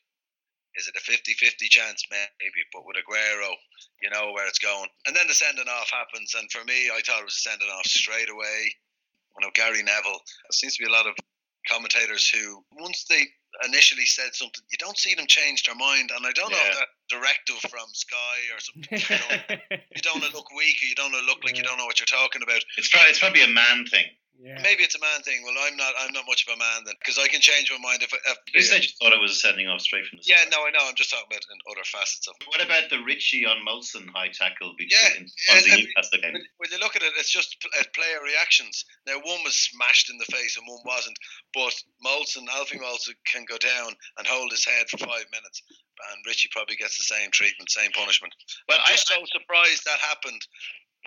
[0.75, 2.03] Is it a 50-50 chance?
[2.09, 3.53] Maybe, but with Aguero,
[4.01, 4.89] you know where it's going.
[5.05, 7.69] And then the sending off happens, and for me, I thought it was a sending
[7.69, 8.73] off straight away.
[9.37, 10.21] You know, Gary Neville.
[10.21, 11.15] There seems to be a lot of
[11.69, 13.25] commentators who, once they
[13.65, 16.11] initially said something, you don't see them change their mind.
[16.15, 16.57] And I don't yeah.
[16.57, 18.99] know if that directive from Sky or something.
[18.99, 19.61] You don't,
[19.95, 21.77] you don't want to look weak, or you don't want to look like you don't
[21.77, 22.61] know what you're talking about.
[22.77, 24.05] It's probably it's probably a man thing.
[24.41, 24.57] Yeah.
[24.65, 25.45] Maybe it's a man thing.
[25.45, 25.93] Well, I'm not.
[25.99, 28.11] I'm not much of a man then, because I can change my mind if.
[28.11, 30.25] if you said you thought it was sending off straight from the.
[30.25, 30.81] Yeah, no, I know.
[30.83, 32.35] I'm just talking about in other facets of.
[32.49, 36.33] What about the Ritchie on Mawson high tackle between yeah, yeah, the Newcastle game?
[36.57, 38.83] When you look at it, it's just uh, player reactions.
[39.05, 41.17] Now, one was smashed in the face and one wasn't,
[41.53, 46.25] but Mawson, Alfie Mawson, can go down and hold his head for five minutes, and
[46.25, 48.33] Ritchie probably gets the same treatment, same punishment.
[48.67, 50.41] Well, I'm just I, so surprised that happened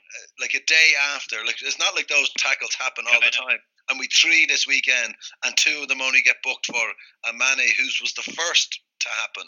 [0.07, 1.37] Uh, like a day after.
[1.45, 5.15] Like it's not like those tackles happen all the time and we three this weekend,
[5.45, 6.75] and two of them only get booked for
[7.29, 9.45] a Mane, whose was the first to happen.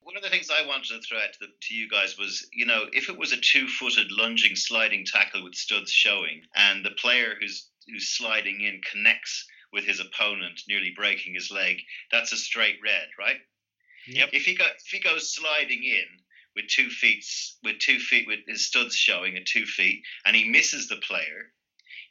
[0.00, 2.48] One of the things I wanted to throw out to, the, to you guys was,
[2.52, 6.90] you know, if it was a two-footed lunging sliding tackle with studs showing, and the
[7.00, 11.78] player who's who's sliding in connects with his opponent, nearly breaking his leg,
[12.10, 13.38] that's a straight red, right?
[14.06, 14.30] Yep.
[14.32, 16.04] If he go if he goes sliding in
[16.54, 17.24] with two feet
[17.62, 21.52] with two feet with his studs showing at two feet, and he misses the player,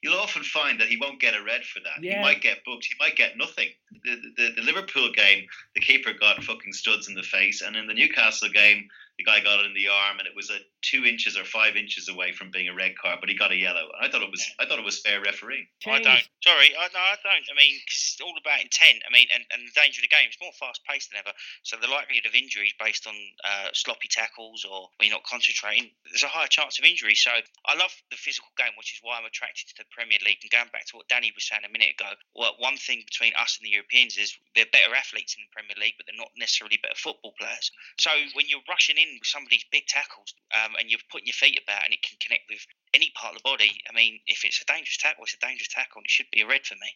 [0.01, 2.03] you'll often find that he won't get a red for that.
[2.03, 2.17] Yeah.
[2.17, 2.85] He might get booked.
[2.85, 3.69] He might get nothing.
[4.03, 7.87] The, the, the Liverpool game, the keeper got fucking studs in the face, and in
[7.87, 11.05] the Newcastle game, the guy got it in the arm, and it was a two
[11.05, 13.87] inches or five inches away from being a red card, but he got a yellow.
[13.99, 15.67] I thought it was I thought it was fair refereeing.
[15.85, 16.25] I don't.
[16.41, 17.45] Sorry, I, no, I don't.
[17.49, 19.05] I mean, because it's all about intent.
[19.05, 21.33] I mean, and, and the danger of the game is more fast paced than ever.
[21.63, 23.13] So the likelihood of injuries based on
[23.45, 27.13] uh, sloppy tackles or when you're not concentrating, there's a higher chance of injury.
[27.13, 30.41] So I love the physical game, which is why I'm attracted to the Premier League.
[30.41, 33.37] And going back to what Danny was saying a minute ago, well, one thing between
[33.37, 36.33] us and the Europeans is they're better athletes in the Premier League, but they're not
[36.33, 37.69] necessarily better football players.
[38.01, 40.99] So when you're rushing in with some of these big tackles um, Um, and you're
[41.11, 43.81] putting your feet about and it can connect with any part of the body.
[43.89, 46.41] I mean, if it's a dangerous tackle, it's a dangerous tackle, and it should be
[46.41, 46.95] a red for me.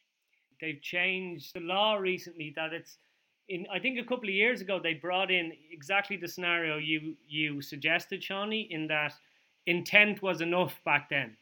[0.61, 2.97] They've changed the law recently that it's
[3.49, 3.67] in.
[3.71, 7.61] I think a couple of years ago they brought in exactly the scenario you you
[7.61, 9.13] suggested, Seanie, in that
[9.67, 11.35] intent was enough back then.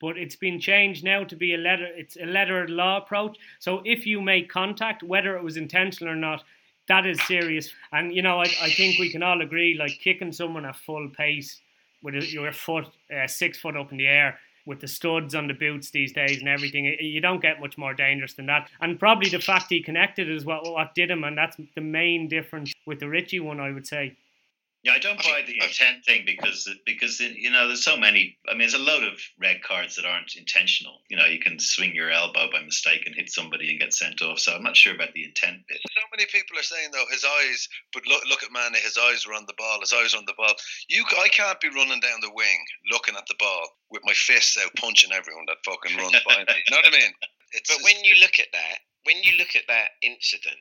[0.00, 1.86] But it's been changed now to be a letter.
[1.86, 3.38] It's a letter law approach.
[3.60, 6.44] So if you make contact, whether it was intentional or not,
[6.88, 7.72] that is serious.
[7.92, 11.08] And you know, I, I think we can all agree, like kicking someone at full
[11.08, 11.61] pace
[12.02, 15.54] with your foot uh, six foot up in the air with the studs on the
[15.54, 18.70] boots these days and everything, you don't get much more dangerous than that.
[18.80, 22.28] And probably the fact he connected is what what did him, and that's the main
[22.28, 24.16] difference with the Ritchie one, I would say.
[24.82, 28.36] Yeah, I don't buy the intent thing because because you know there's so many.
[28.48, 31.02] I mean, there's a load of red cards that aren't intentional.
[31.08, 34.20] You know, you can swing your elbow by mistake and hit somebody and get sent
[34.22, 34.40] off.
[34.40, 35.78] So I'm not sure about the intent bit.
[35.86, 39.24] So many people are saying though his eyes, but look look at Mane, his eyes
[39.24, 39.78] were on the ball.
[39.80, 40.54] His eyes were on the ball.
[40.88, 44.58] You, I can't be running down the wing looking at the ball with my fists
[44.58, 46.58] out punching everyone that fucking runs by me.
[46.66, 47.12] You know what I mean?
[47.54, 50.56] It's, but when you look at that, when you look at that incident,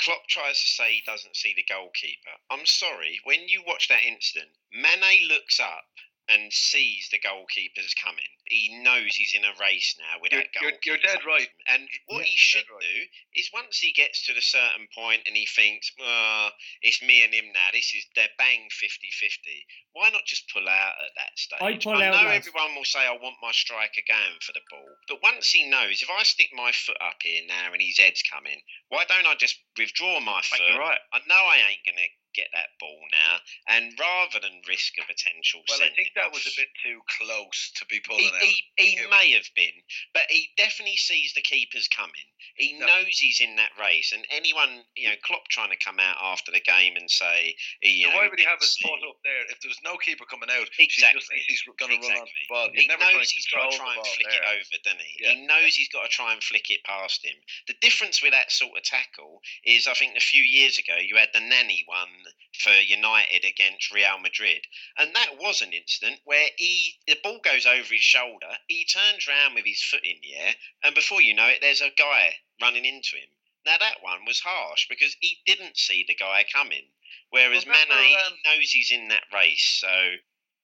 [0.00, 2.30] Klopp tries to say he doesn't see the goalkeeper.
[2.50, 5.84] I'm sorry, when you watch that incident, Mane looks up
[6.30, 8.30] and sees the goalkeepers coming.
[8.46, 10.70] He knows he's in a race now with you're, that goal.
[10.70, 11.48] You're, you're, dead right.
[11.66, 12.82] And what yeah, he should right.
[12.82, 12.96] do
[13.34, 16.50] is once he gets to a certain point and he thinks, oh,
[16.82, 19.66] it's me and him now, this is, they're bang 50 50.
[19.92, 21.62] Why not just pull out at that stage?
[21.62, 22.46] I, pull I know lads.
[22.46, 24.90] everyone will say, I want my striker going for the ball.
[25.08, 28.22] But once he knows, if I stick my foot up here now and his head's
[28.22, 30.62] coming, why don't I just withdraw my foot?
[30.62, 30.98] You're Right.
[31.12, 33.38] I know I ain't going to get that ball now,
[33.68, 35.62] and rather than risk a potential.
[35.68, 38.42] Well, I think that was a bit too close to be pulling he, out.
[38.76, 39.76] He, he may have been,
[40.14, 42.28] but he definitely sees the keepers coming.
[42.54, 42.86] He no.
[42.86, 46.50] knows he's in that race, and anyone, you know, Klopp trying to come out after
[46.50, 49.44] the game and say, you so know, why would he have his foot up there
[49.48, 50.68] if there was no keeper coming out?
[50.78, 51.20] Exactly.
[51.20, 52.08] Just, he's, going to exactly.
[52.08, 52.68] run on the ball.
[52.72, 54.40] He's he knows he's got to try and flick there.
[54.40, 55.12] it over, doesn't he?
[55.20, 55.30] Yeah.
[55.32, 57.36] He knows he's got to try and flick it past him.
[57.68, 61.16] The difference with that sort of tackle is, I think, a few years ago you
[61.16, 62.12] had the Nani one
[62.52, 64.66] for United against Real Madrid.
[64.98, 69.26] And that was an incident where he the ball goes over his shoulder, he turns
[69.26, 72.36] round with his foot in the air, and before you know it, there's a guy
[72.60, 73.28] running into him.
[73.64, 76.86] Now that one was harsh because he didn't see the guy coming.
[77.30, 78.34] Whereas well, Mane um...
[78.44, 80.16] knows he's in that race, so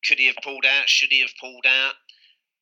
[0.07, 0.89] could he have pulled out?
[0.89, 1.95] Should he have pulled out?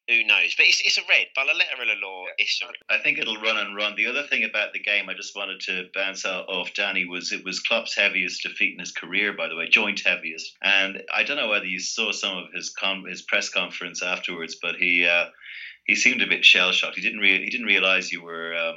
[0.09, 0.55] Who knows?
[0.57, 1.27] But it's, it's a red.
[1.35, 2.75] By the letter of the law, it's a red.
[2.91, 3.95] I think it'll run and run.
[3.97, 7.45] The other thing about the game, I just wanted to bounce off Danny, was it
[7.45, 10.57] was Klopp's heaviest defeat in his career, by the way, joint heaviest.
[10.63, 14.57] And I don't know whether you saw some of his con- his press conference afterwards,
[14.61, 15.27] but he uh,
[15.87, 16.97] he seemed a bit shell shocked.
[16.97, 18.55] He didn't re- he didn't realize you were.
[18.57, 18.77] Um,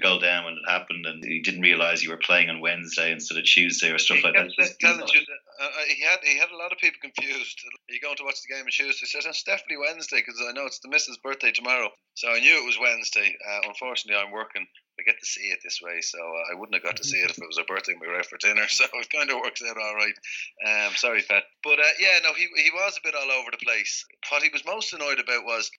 [0.00, 3.36] go down when it happened, and he didn't realize you were playing on Wednesday instead
[3.36, 4.48] of Tuesday or stuff he like that.
[4.80, 7.60] telling you that, uh, uh, he had he had a lot of people confused.
[7.66, 9.04] Are you going to watch the game on Tuesday?
[9.04, 11.90] He said it's definitely Wednesday because I know it's the missus' birthday tomorrow.
[12.14, 13.36] So I knew it was Wednesday.
[13.36, 14.66] Uh, unfortunately, I'm working.
[14.98, 17.16] I get to see it this way, so uh, I wouldn't have got to see
[17.16, 18.64] it if it was a birthday and we were out for dinner.
[18.72, 20.16] So it kind of works out all right.
[20.64, 21.44] Um, sorry, Pat.
[21.64, 24.04] But uh, yeah, no, he he was a bit all over the place.
[24.30, 25.70] What he was most annoyed about was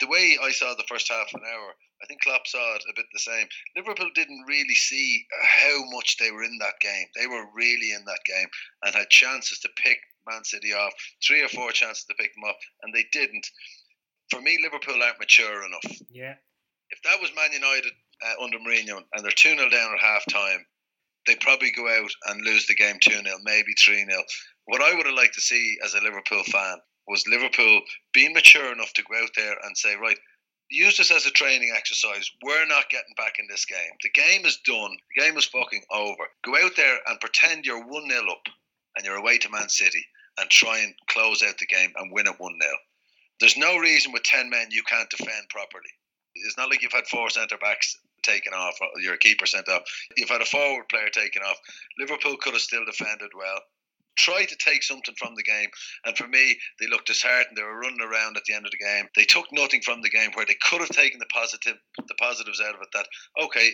[0.00, 1.74] the way I saw the first half an hour.
[2.02, 3.46] I think Klopp saw it a bit the same.
[3.76, 7.06] Liverpool didn't really see how much they were in that game.
[7.16, 8.48] They were really in that game
[8.84, 10.92] and had chances to pick Man City off,
[11.26, 13.46] three or four chances to pick them up, and they didn't.
[14.30, 16.00] For me, Liverpool aren't mature enough.
[16.10, 16.34] Yeah.
[16.90, 17.92] If that was Man United
[18.24, 20.64] uh, under Mourinho and they're 2 0 down at half time,
[21.26, 24.22] they'd probably go out and lose the game 2 0, maybe 3 0.
[24.66, 27.80] What I would have liked to see as a Liverpool fan was Liverpool
[28.12, 30.18] being mature enough to go out there and say, right,
[30.70, 32.30] use this as a training exercise.
[32.42, 33.96] We're not getting back in this game.
[34.02, 34.96] The game is done.
[35.16, 36.24] The game is fucking over.
[36.44, 38.42] Go out there and pretend you're 1 0 up
[38.96, 40.04] and you're away to Man City
[40.38, 42.72] and try and close out the game and win it 1 0.
[43.40, 45.90] There's no reason with 10 men you can't defend properly.
[46.34, 49.82] It's not like you've had four centre backs taken off, or your keeper sent off.
[50.16, 51.56] You've had a forward player taken off.
[51.98, 53.60] Liverpool could have still defended well
[54.18, 55.68] try to take something from the game.
[56.04, 57.56] And for me, they looked disheartened.
[57.56, 59.06] They were running around at the end of the game.
[59.16, 62.60] They took nothing from the game where they could have taken the positive, the positives
[62.60, 62.88] out of it.
[62.92, 63.06] That
[63.44, 63.70] okay,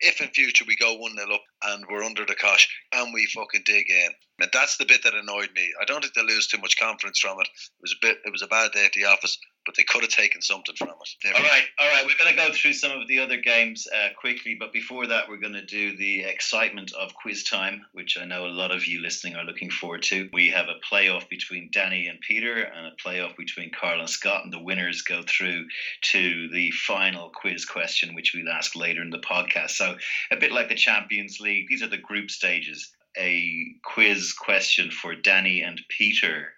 [0.00, 3.26] if in future we go one nil up and we're under the cosh and we
[3.26, 5.72] fucking dig in, and that's the bit that annoyed me.
[5.80, 7.48] I don't think they lose too much confidence from it.
[7.48, 8.18] It was a bit.
[8.24, 9.36] It was a bad day at the office,
[9.68, 10.94] but they could have taken something from it.
[11.36, 12.06] All right, all right.
[12.06, 15.28] We're going to go through some of the other games uh, quickly, but before that,
[15.28, 18.86] we're going to do the excitement of quiz time, which I know a lot of
[18.86, 20.30] you listening are looking forward to.
[20.32, 24.42] We have a playoff between Danny and Peter, and a playoff between Karl and Scott,
[24.42, 25.66] and the winners go through
[26.12, 29.72] to the final quiz question, which we'll ask later in the podcast.
[29.72, 29.98] So,
[30.30, 32.90] a bit like the Champions League, these are the group stages.
[33.18, 36.54] A quiz question for Danny and Peter.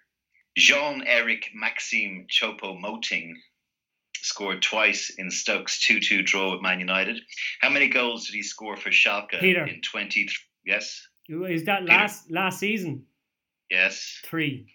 [0.57, 3.33] Jean Eric Maxime Choupo Moting
[4.17, 7.19] scored twice in Stoke's 2 2 draw with Man United.
[7.61, 9.65] How many goals did he score for Schalke Peter.
[9.65, 10.27] in 20?
[10.65, 11.07] Yes?
[11.29, 11.91] Is that Peter.
[11.93, 13.05] last last season?
[13.69, 14.19] Yes.
[14.25, 14.67] Three.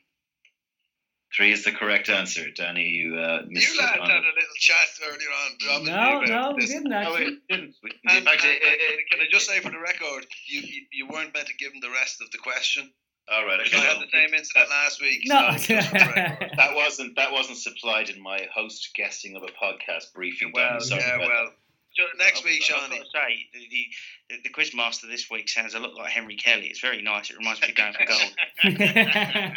[1.36, 2.50] Three is the correct answer.
[2.50, 5.50] Danny, you uh, missed You it lads on had a little chat earlier on.
[5.68, 6.70] Robin, No, no, we this.
[6.70, 7.24] didn't No, actually.
[7.26, 7.74] we didn't.
[7.82, 10.26] We- And, In fact, and- it- it- and can I just say for the record,
[10.46, 12.90] you, you you weren't meant to give him the rest of the question.
[13.32, 13.58] All right.
[13.64, 15.22] Because I had the same incident last week.
[15.26, 15.50] No.
[15.56, 16.50] so just for the record.
[16.56, 20.52] That wasn't that wasn't supplied in my host guessing of a podcast briefing.
[20.54, 21.50] Well, yeah, about well.
[21.96, 22.78] Jo- Next week, Sean.
[22.78, 22.98] I've Seanie.
[22.98, 23.86] got to say, the, the,
[24.28, 26.66] the, the quiz master this week sounds a lot like Henry Kelly.
[26.66, 27.30] It's very nice.
[27.30, 28.20] It reminds me of going for gold.
[28.64, 29.52] that.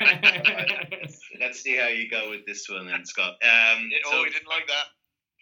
[1.40, 3.34] Let's see how you go with this one, then, Scott.
[3.44, 4.86] Um, Oh, so he didn't like that.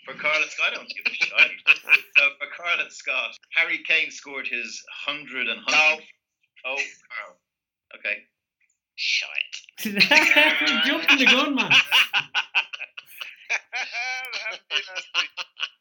[0.05, 1.29] for Karl and Scott, I don't give a shit.
[2.17, 6.03] so for Karl and Scott, Harry Kane scored his hundred and hundred.
[6.65, 7.37] Oh, Karl.
[7.95, 8.17] Okay.
[8.95, 9.57] Shite.
[9.85, 11.71] you jumped in the gun, man.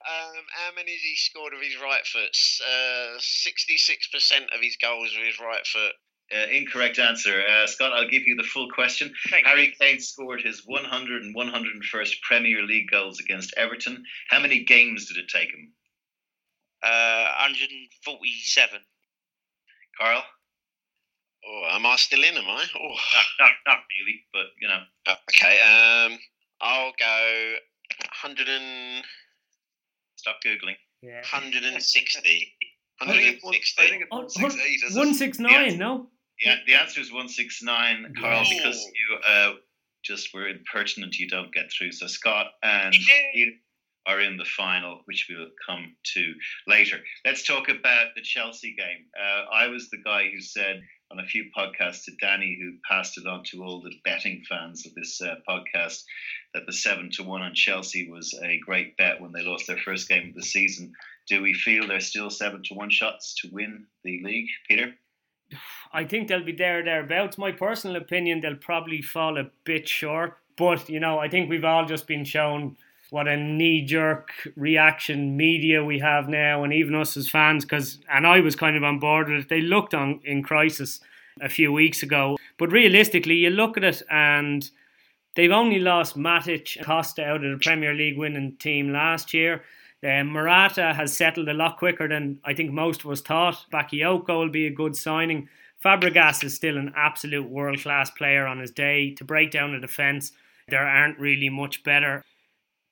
[0.06, 2.30] Um, how many has he scored with his right foot?
[2.62, 5.92] Uh, Sixty-six percent of his goals with his right foot.
[6.32, 7.42] Uh, incorrect answer.
[7.42, 9.12] Uh, Scott, I'll give you the full question.
[9.30, 9.50] Thank you.
[9.50, 14.02] Harry Kane scored his 100 and 101st Premier League goals against Everton.
[14.28, 15.72] How many games did it take him?
[16.82, 18.80] Uh, 147.
[20.00, 20.22] Karl?
[21.48, 22.36] Oh, am I still in?
[22.36, 22.64] Am I?
[22.76, 24.80] Oh, Not, not, not really, but you know.
[25.06, 25.60] Uh, okay.
[25.60, 26.18] Um,
[26.60, 27.52] I'll go
[28.12, 29.04] hundred and
[30.16, 30.74] Stop googling.
[31.02, 31.22] Yeah.
[31.24, 32.52] hundred and sixty.
[33.00, 33.54] I Hundred think and it's one-
[33.86, 35.14] I think it's Oh, 168, isn't One it?
[35.14, 35.76] six nine, Yeah.
[35.76, 36.10] no?
[36.40, 38.56] Yeah, the answer is 169, Karl, Yeah.
[38.56, 39.52] because you uh,
[40.04, 41.16] just were impertinent.
[41.18, 41.92] You don't get through.
[41.92, 42.94] So Scott and
[43.36, 43.58] Ian
[44.06, 46.34] are in the final, which we will come to
[46.66, 46.98] later.
[47.24, 49.06] Let's talk about the Chelsea game.
[49.18, 53.18] Uh, I was the guy who said on a few podcasts to Danny, who passed
[53.18, 56.02] it on to all the betting fans of this uh, podcast,
[56.54, 59.78] that the seven to one on Chelsea was a great bet when they lost their
[59.78, 60.92] first game of the season.
[61.28, 64.94] Do we feel there's still seven to one shots to win the league, Peter?
[65.92, 67.38] I think they'll be there thereabouts.
[67.38, 70.38] My personal opinion, they'll probably fall a bit short.
[70.56, 72.76] But you know, I think we've all just been shown
[73.10, 77.64] what a knee-jerk reaction media we have now, and even us as fans.
[77.64, 79.48] Because and I was kind of on board with it.
[79.48, 81.00] They looked on in crisis
[81.40, 84.70] a few weeks ago, but realistically, you look at it and
[85.34, 89.62] they've only lost Matic and Costa out of the Premier League winning team last year.
[90.02, 93.66] Um, Morata has settled a lot quicker than I think most of us thought.
[93.72, 95.48] Bakayoko will be a good signing.
[95.84, 99.14] Fabregas is still an absolute world class player on his day.
[99.14, 100.32] To break down a defence,
[100.68, 102.24] there aren't really much better.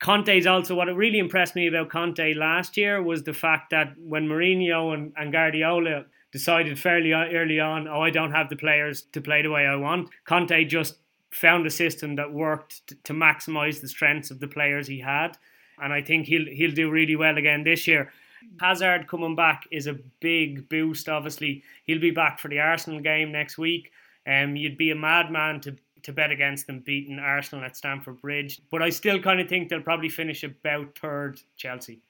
[0.04, 4.28] Conte's also what really impressed me about Conte last year was the fact that when
[4.28, 9.22] Mourinho and, and Guardiola decided fairly early on, oh, I don't have the players to
[9.22, 10.10] play the way I want.
[10.26, 10.96] Conte just
[11.30, 15.38] found a system that worked to, to maximise the strengths of the players he had,
[15.82, 18.12] and I think he'll he'll do really well again this year.
[18.60, 21.08] Hazard coming back is a big boost.
[21.08, 23.90] Obviously, he'll be back for the Arsenal game next week.
[24.26, 28.60] Um, you'd be a madman to to bet against them beating Arsenal at Stamford Bridge,
[28.70, 31.40] but I still kind of think they'll probably finish about third.
[31.56, 32.00] Chelsea.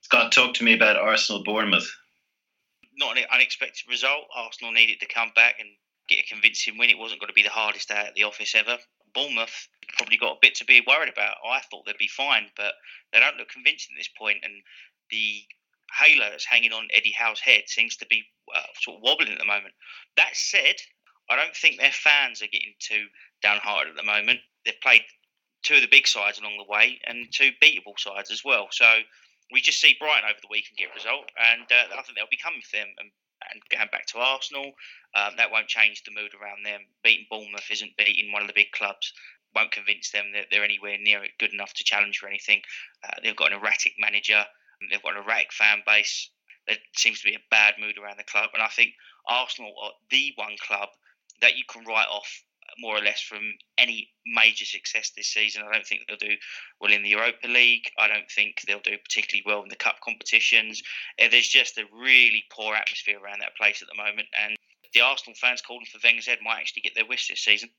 [0.00, 1.90] Scott, talk to me about Arsenal Bournemouth.
[2.96, 4.24] Not an unexpected result.
[4.34, 5.68] Arsenal needed to come back and
[6.08, 6.90] get a convincing win.
[6.90, 8.78] It wasn't going to be the hardest day at the office ever.
[9.14, 11.36] Bournemouth probably got a bit to be worried about.
[11.44, 12.74] I thought they'd be fine, but
[13.12, 14.52] they don't look convincing at this point, and
[15.10, 15.42] the
[15.98, 18.22] halo that's hanging on Eddie Howe's head seems to be
[18.54, 19.74] uh, sort of wobbling at the moment.
[20.16, 20.76] That said,
[21.28, 23.06] I don't think their fans are getting too
[23.42, 24.40] downhearted at the moment.
[24.64, 25.02] They've played
[25.62, 28.68] two of the big sides along the way and two beatable sides as well.
[28.70, 28.86] So
[29.52, 32.16] we just see Brighton over the week and get a result, and uh, I think
[32.16, 33.10] they'll be coming for them and,
[33.52, 34.72] and going back to Arsenal.
[35.14, 36.80] Um, that won't change the mood around them.
[37.02, 39.12] Beating Bournemouth isn't beating one of the big clubs.
[39.54, 42.60] Won't convince them that they're anywhere near good enough to challenge for anything.
[43.04, 44.44] Uh, they've got an erratic manager.
[44.90, 46.30] They've got an erratic fan base.
[46.66, 48.92] There seems to be a bad mood around the club, and I think
[49.28, 50.90] Arsenal are the one club
[51.40, 52.42] that you can write off
[52.78, 53.40] more or less from
[53.78, 55.62] any major success this season.
[55.62, 56.36] I don't think they'll do
[56.80, 57.90] well in the Europa League.
[57.98, 60.82] I don't think they'll do particularly well in the cup competitions.
[61.20, 64.56] Uh, there's just a really poor atmosphere around that place at the moment, and
[64.92, 67.70] the Arsenal fans calling for Wenger's head might actually get their wish this season.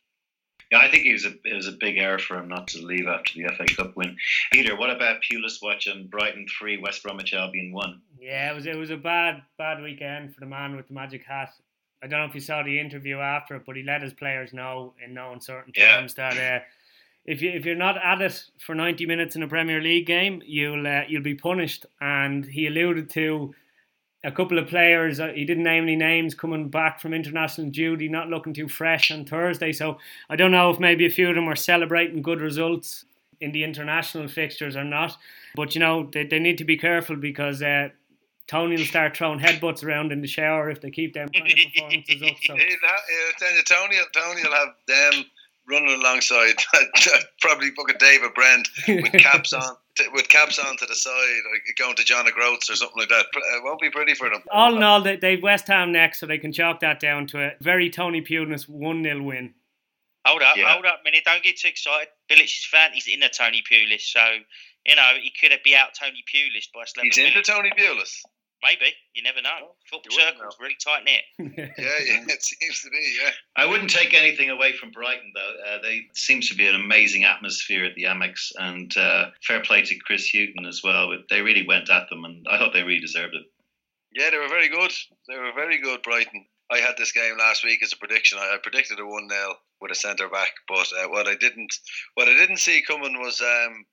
[0.71, 2.85] Yeah, I think it was a it was a big error for him not to
[2.85, 4.17] leave after the FA Cup win.
[4.51, 8.01] Peter, what about Pulis watching Brighton three, West Bromwich Albion one?
[8.19, 11.23] Yeah, it was it was a bad bad weekend for the man with the magic
[11.23, 11.53] hat.
[12.01, 14.53] I don't know if you saw the interview after it, but he let his players
[14.53, 16.33] know in no uncertain terms yeah.
[16.33, 16.63] that uh,
[17.25, 20.41] if you if you're not at it for 90 minutes in a Premier League game,
[20.45, 21.85] you'll uh, you'll be punished.
[21.99, 23.53] And he alluded to
[24.23, 25.19] a couple of players.
[25.19, 29.11] Uh, he didn't name any names coming back from international duty, not looking too fresh
[29.11, 29.73] on Thursday.
[29.73, 29.97] So
[30.29, 33.05] I don't know if maybe a few of them were celebrating good results
[33.41, 35.17] in the international fixtures or not.
[35.55, 37.89] But you know they, they need to be careful because uh,
[38.47, 41.57] Tony will start throwing headbutts around in the shower if they keep them kind of
[41.73, 42.37] performances up.
[42.43, 42.55] So.
[42.55, 45.25] yeah, uh, Tony, Tony will have them
[45.69, 46.55] running alongside
[47.41, 49.75] probably book a David Brent with caps on.
[50.13, 53.25] with caps on to the side, or going to John O'Groats or something like that,
[53.33, 54.41] it uh, won't be pretty for them.
[54.51, 57.39] All in all, they, they've West Ham next, so they can chalk that down to
[57.39, 59.53] a very Tony Pulis 1 0 win.
[60.25, 60.73] Hold up, yeah.
[60.73, 61.23] hold up a minute.
[61.25, 62.09] Don't get too excited.
[62.29, 64.19] Bilic's fan, he's in a Tony Pulis, so,
[64.85, 68.21] you know, he could have be out Tony Pulis by He's in into Tony Pulis.
[68.63, 69.75] Maybe you never know.
[69.89, 71.21] Football circle's really tight knit.
[71.57, 73.15] yeah, yeah, it seems to be.
[73.21, 73.29] Yeah.
[73.55, 75.53] I wouldn't take anything away from Brighton though.
[75.65, 79.83] Uh, they seems to be an amazing atmosphere at the Amex, and uh, fair play
[79.83, 81.15] to Chris Hughton as well.
[81.29, 83.43] They really went at them, and I thought they really deserved it.
[84.13, 84.91] Yeah, they were very good.
[85.27, 86.45] They were very good, Brighton.
[86.71, 88.39] I had this game last week as a prediction.
[88.39, 91.73] I, I predicted a one 0 with a centre back, but uh, what I didn't,
[92.15, 93.85] what I didn't see coming was um,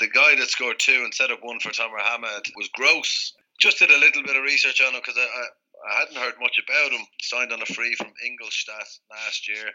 [0.00, 3.78] the guy that scored two and set up one for Tomer Hemed was Gross just
[3.78, 6.58] did a little bit of research on him because I, I, I, hadn't heard much
[6.58, 7.06] about him.
[7.20, 9.70] Signed on a free from Ingolstadt last year.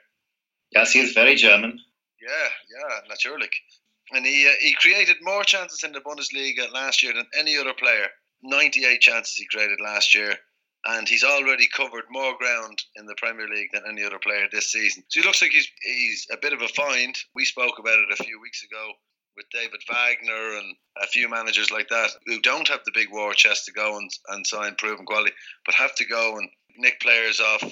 [0.72, 1.80] Yes, he is very German.
[2.22, 3.50] Yeah, yeah, naturally.
[4.12, 7.74] And he uh, he created more chances in the Bundesliga last year than any other
[7.74, 8.08] player.
[8.44, 10.36] 98 chances he created last year.
[10.88, 14.72] And he's already covered more ground in the Premier League than any other player this
[14.72, 15.04] season.
[15.08, 17.16] So he looks like he's he's a bit of a find.
[17.34, 18.94] We spoke about it a few weeks ago
[19.36, 23.34] with David Wagner and a few managers like that who don't have the big war
[23.34, 25.32] chest to go and, and sign proven quality,
[25.66, 27.64] but have to go and nick players off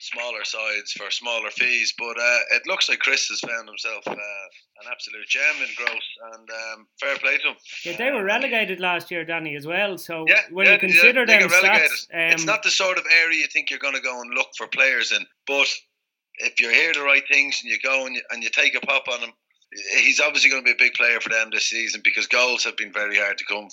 [0.00, 1.94] smaller sides for smaller fees.
[1.96, 6.08] But uh, it looks like Chris has found himself uh, an absolute gem in Gross,
[6.34, 7.56] and um, fair play to him.
[7.84, 9.98] Yeah, they were relegated last year, Danny, as well.
[9.98, 13.04] So yeah, when yeah, you consider yeah, them stats, um, it's not the sort of
[13.22, 15.68] area you think you're going to go and look for players in, but.
[16.42, 18.80] If you hear the right things and you go and you, and you take a
[18.80, 19.32] pop on them,
[19.72, 22.76] he's obviously going to be a big player for them this season because goals have
[22.76, 23.68] been very hard to come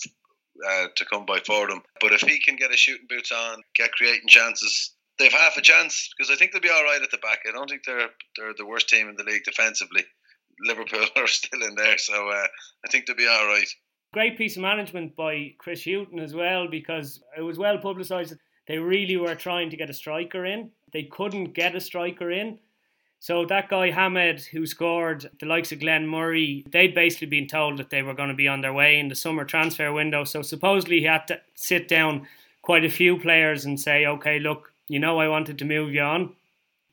[0.68, 1.82] uh, to come by for them.
[2.02, 5.62] But if he can get his shooting boots on, get creating chances, they've half a
[5.62, 7.40] chance because I think they'll be all right at the back.
[7.48, 10.04] I don't think they're they're the worst team in the league defensively.
[10.66, 12.48] Liverpool are still in there, so uh,
[12.86, 13.68] I think they'll be all right.
[14.14, 18.36] Great piece of management by Chris Hughton as well because it was well publicised.
[18.68, 20.72] They really were trying to get a striker in.
[20.92, 22.60] They couldn't get a striker in.
[23.20, 27.78] So that guy Hemed, who scored the likes of Glenn Murray, they'd basically been told
[27.78, 30.24] that they were going to be on their way in the summer transfer window.
[30.24, 32.28] So supposedly he had to sit down
[32.62, 36.02] quite a few players and say, okay, look, you know I wanted to move you
[36.02, 36.36] on,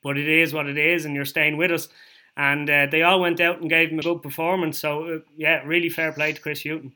[0.02, 1.88] but it is what it is, and you're staying with us.
[2.36, 4.78] and uh, they all went out and gave him a good performance.
[4.78, 6.92] So uh, yeah, really fair play to Chris Hughton.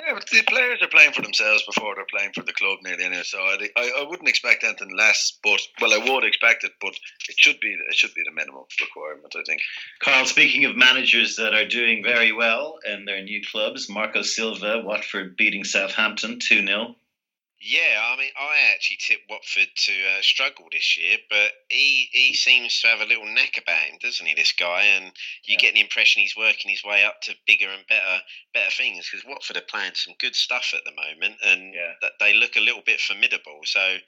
[0.00, 3.04] Yeah, but the players are playing for themselves before they're playing for the club nearly
[3.04, 3.22] anyway.
[3.22, 5.38] So I, I, I wouldn't expect anything less.
[5.42, 6.94] But well, I would expect it, but
[7.28, 9.34] it should be it should be the minimum requirement.
[9.36, 9.60] I think.
[10.00, 14.80] Karl, speaking of managers that are doing very well in their new clubs, Marco Silva,
[14.84, 16.96] Watford beating Southampton two 0
[17.60, 22.32] yeah, I mean, I actually tipped Watford to uh, struggle this year, but he he
[22.32, 24.34] seems to have a little knack about him, doesn't he?
[24.34, 25.12] This guy, and
[25.44, 25.58] you yeah.
[25.58, 28.22] get the impression he's working his way up to bigger and better
[28.54, 31.92] better things because Watford are playing some good stuff at the moment, and yeah.
[32.00, 33.60] that they look a little bit formidable.
[33.64, 33.98] So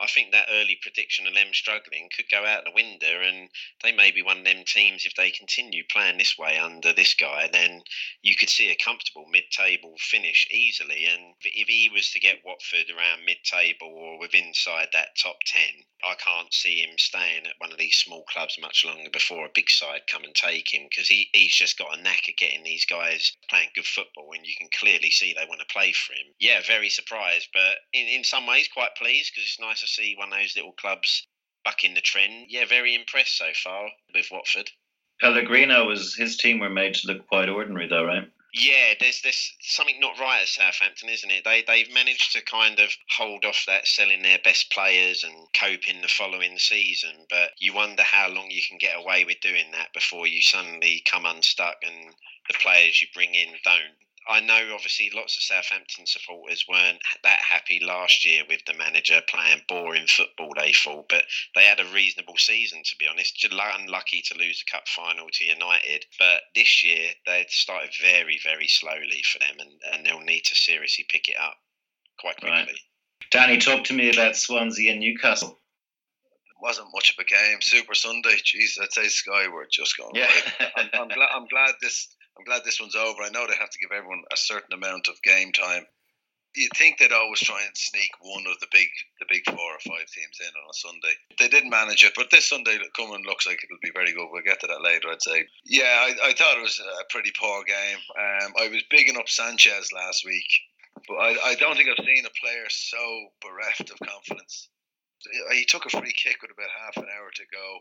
[0.00, 3.48] I think that early prediction of them struggling could go out the window, and
[3.82, 7.14] they may be one of them teams if they continue playing this way under this
[7.14, 7.48] guy.
[7.52, 7.82] Then
[8.22, 11.06] you could see a comfortable mid-table finish easily.
[11.06, 15.84] And if he was to get Watford around mid-table or within inside that top ten,
[16.04, 19.54] I can't see him staying at one of these small clubs much longer before a
[19.54, 22.62] big side come and take him because he, he's just got a knack of getting
[22.62, 26.12] these guys playing good football, and you can clearly see they want to play for
[26.12, 26.32] him.
[26.38, 30.14] Yeah, very surprised, but in, in some ways quite pleased because it's nice to see
[30.16, 31.26] one of those little clubs
[31.64, 32.46] bucking the trend.
[32.48, 34.70] Yeah, very impressed so far with Watford.
[35.20, 38.30] Pellegrino was his team were made to look quite ordinary, though, right?
[38.54, 41.44] Yeah, there's there's something not right at Southampton, isn't it?
[41.44, 45.88] They they've managed to kind of hold off that selling their best players and cope
[45.88, 49.70] in the following season, but you wonder how long you can get away with doing
[49.72, 52.14] that before you suddenly come unstuck and
[52.48, 53.96] the players you bring in don't.
[54.28, 59.22] I know obviously lots of Southampton supporters weren't that happy last year with the manager
[59.26, 61.24] playing boring football, they thought, but
[61.54, 63.36] they had a reasonable season, to be honest.
[63.36, 68.38] Just unlucky to lose the cup final to United, but this year they started very,
[68.44, 71.56] very slowly for them, and, and they'll need to seriously pick it up
[72.20, 72.58] quite quickly.
[72.58, 72.68] Right.
[73.30, 75.58] Danny, talk to me about Swansea and Newcastle
[76.60, 77.58] wasn't much of a game.
[77.60, 80.10] Super Sunday, jeez, I'd say Sky were just going.
[80.14, 80.30] Yeah.
[80.76, 81.28] I'm, I'm, glad.
[81.32, 82.08] I'm glad this
[82.38, 83.22] I'm glad this one's over.
[83.22, 85.86] I know they have to give everyone a certain amount of game time.
[86.54, 88.88] You'd think they'd always try and sneak one of the big
[89.20, 91.14] the big four or five teams in on a Sunday.
[91.38, 94.28] They didn't manage it, but this Sunday coming looks like it'll be very good.
[94.32, 95.46] We'll get to that later, I'd say.
[95.64, 97.98] Yeah, I, I thought it was a pretty poor game.
[98.16, 100.48] Um, I was bigging up Sanchez last week,
[101.06, 104.68] but I, I don't think I've seen a player so bereft of confidence.
[105.52, 107.78] He took a free kick with about half an hour to go,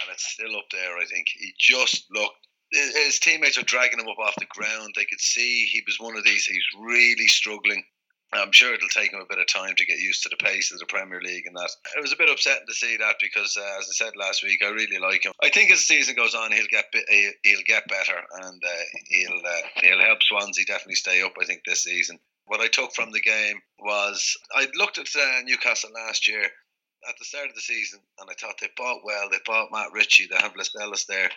[0.00, 0.98] and it's still up there.
[0.98, 4.94] I think he just looked his teammates are dragging him up off the ground.
[4.96, 6.44] They could see he was one of these.
[6.46, 7.84] He's really struggling.
[8.34, 10.72] I'm sure it'll take him a bit of time to get used to the pace
[10.72, 11.68] of the Premier League and that.
[11.96, 14.60] It was a bit upsetting to see that because, uh, as I said last week,
[14.64, 15.32] I really like him.
[15.42, 16.86] I think as the season goes on, he'll get
[17.42, 21.34] he'll get better and uh, he'll uh, he'll help Swansea definitely stay up.
[21.40, 22.18] I think this season.
[22.46, 26.48] What I took from the game was I looked at uh, Newcastle last year
[27.08, 29.28] at the start of the season, and I thought they bought well.
[29.30, 30.28] They bought Matt Ritchie.
[30.30, 31.30] They have Lascelles there.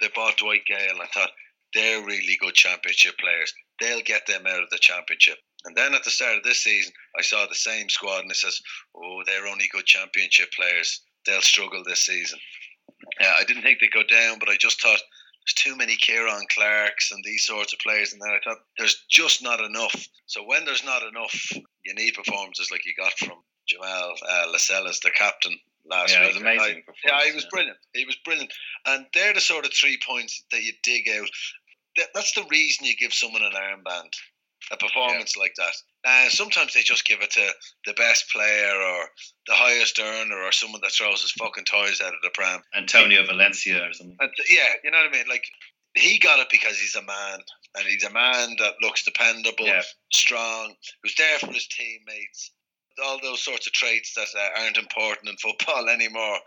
[0.00, 1.00] They bought Dwight Gayle.
[1.00, 1.30] I thought
[1.74, 3.52] they're really good championship players.
[3.80, 5.38] They'll get them out of the championship.
[5.64, 8.36] And then at the start of this season, I saw the same squad, and it
[8.36, 8.60] says,
[8.94, 11.02] "Oh, they're only good championship players.
[11.24, 12.38] They'll struggle this season."
[13.20, 16.46] Yeah, I didn't think they'd go down, but I just thought there's too many Ciaran
[16.50, 20.08] Clarks and these sorts of players, and then I thought there's just not enough.
[20.26, 21.52] So when there's not enough,
[21.84, 25.56] you need performances like you got from Jamal uh, Lascelles, the captain
[25.88, 26.40] last yeah, week.
[26.40, 26.82] Amazing.
[26.88, 27.48] I, yeah, he was yeah.
[27.52, 27.78] brilliant.
[27.94, 28.52] He was brilliant.
[28.86, 31.28] And they're the sort of three points that you dig out.
[31.96, 34.12] That, that's the reason you give someone an armband,
[34.72, 35.42] a performance yeah.
[35.42, 35.74] like that.
[36.04, 37.48] And uh, sometimes they just give it to
[37.84, 39.06] the best player or
[39.48, 42.62] the highest earner or someone that throws his fucking toys out of the pram.
[42.76, 44.16] Antonio Valencia or something.
[44.20, 45.26] And, yeah, you know what I mean?
[45.28, 45.44] Like,
[45.94, 47.38] he got it because he's a man,
[47.74, 49.66] and he's a man that looks dependable,
[50.12, 52.50] strong, who's there for his teammates,
[53.04, 56.38] all those sorts of traits that uh, aren't important in football anymore.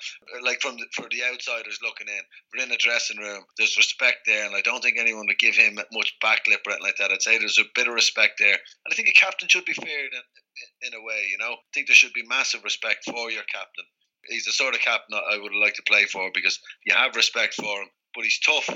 [0.43, 2.21] Like from the, for the outsiders looking in,
[2.53, 3.43] we're in a dressing room.
[3.57, 6.83] There's respect there, and I don't think anyone would give him much backlip or anything
[6.83, 7.11] like that.
[7.11, 9.73] I'd say there's a bit of respect there, and I think a captain should be
[9.73, 11.27] feared in, in a way.
[11.29, 13.85] You know, I think there should be massive respect for your captain.
[14.27, 17.55] He's the sort of captain I would like to play for because you have respect
[17.55, 18.67] for him, but he's tough.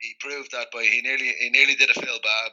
[0.00, 2.52] He proved that by he nearly he nearly did a Phil Babb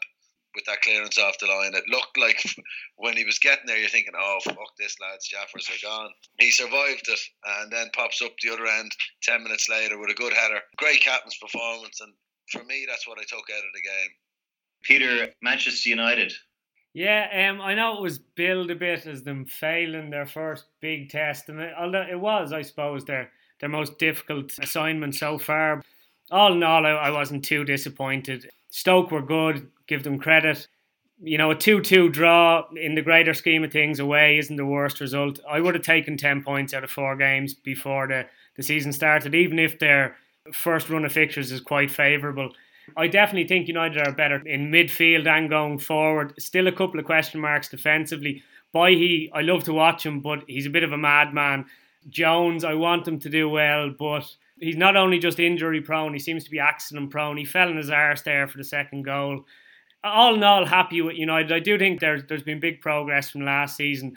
[0.56, 1.74] with that clearance off the line.
[1.74, 2.44] It looked like
[2.98, 6.52] when he was getting there, you're thinking, "Oh fuck, this lad's Jaffers are gone." He
[6.52, 8.92] survived it, and then pops up the other end
[9.22, 10.62] ten minutes later with a good header.
[10.78, 12.14] Great captain's performance, and
[12.52, 14.10] for me, that's what I took out of the game.
[14.84, 16.32] Peter, Manchester United.
[16.94, 21.10] Yeah, um, I know it was billed a bit as them failing their first big
[21.10, 25.82] test, and it, although it was, I suppose, their their most difficult assignment so far.
[26.32, 28.50] All in all, I, I wasn't too disappointed.
[28.70, 30.68] Stoke were good, give them credit.
[31.22, 34.66] You know, a 2 2 draw in the greater scheme of things away isn't the
[34.66, 35.40] worst result.
[35.50, 38.26] I would have taken 10 points out of four games before the,
[38.58, 40.18] the season started, even if they're
[40.52, 42.52] first run of fixtures is quite favourable.
[42.96, 46.34] I definitely think United are better in midfield and going forward.
[46.40, 48.44] Still a couple of question marks defensively.
[48.74, 51.66] he, I love to watch him, but he's a bit of a madman.
[52.08, 54.26] Jones, I want him to do well, but
[54.60, 57.38] he's not only just injury prone, he seems to be accident prone.
[57.38, 59.46] He fell in his arse there for the second goal.
[60.06, 61.52] All in all, happy with United.
[61.52, 64.16] I do think there's there's been big progress from last season.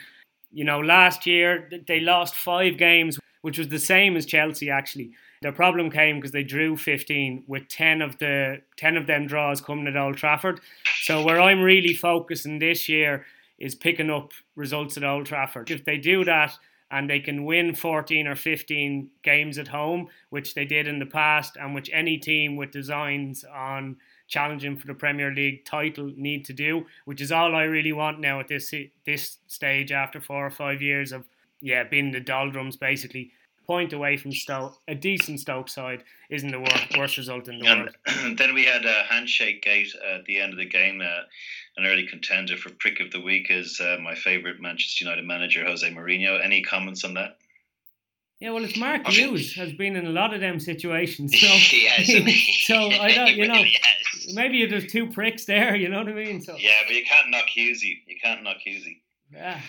[0.53, 5.13] You know, last year they lost five games, which was the same as Chelsea actually.
[5.41, 9.63] The problem came because they drew 15 with 10 of the 10 of them draws
[9.63, 10.61] coming at Old Trafford.
[11.01, 13.25] So where I'm really focusing this year
[13.59, 15.71] is picking up results at Old Trafford.
[15.71, 16.53] If they do that
[16.91, 21.07] and they can win 14 or 15 games at home, which they did in the
[21.07, 23.97] past and which any team with designs on
[24.29, 28.21] challenging for the Premier League title need to do, which is all I really want
[28.21, 28.73] now at this
[29.05, 31.25] this stage after 4 or 5 years of
[31.61, 33.33] yeah, being the doldrums basically
[33.69, 37.67] point away from Stoke, a decent Stoke side isn't the worst, worst result in the
[37.67, 38.39] and world.
[38.39, 41.03] then we had a handshake gate at the end of the game.
[41.03, 41.23] Uh,
[41.77, 45.65] an early contender for prick of the week is uh, my favourite Manchester United manager,
[45.65, 46.43] Jose Mourinho.
[46.43, 47.37] Any comments on that?
[48.41, 51.39] Yeah, well, it's Mark Hughes has been in a lot of them situations.
[51.39, 52.07] So, yes,
[52.67, 53.63] so I don't, you know,
[54.35, 55.75] maybe there's two pricks there.
[55.77, 56.41] You know what I mean?
[56.41, 58.03] So yeah, but you can't knock Hughesy.
[58.07, 59.01] You can't knock Hughesy.
[59.33, 59.61] Yeah.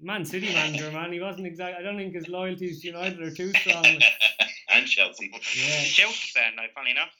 [0.00, 1.12] Man City manager, man.
[1.12, 1.82] He wasn't exactly.
[1.82, 3.84] I don't think his loyalties to United are too strong.
[4.74, 5.30] and Chelsea.
[5.32, 5.38] Yeah.
[5.40, 6.62] He's a Chelsea fan, though.
[6.74, 7.10] Funny enough.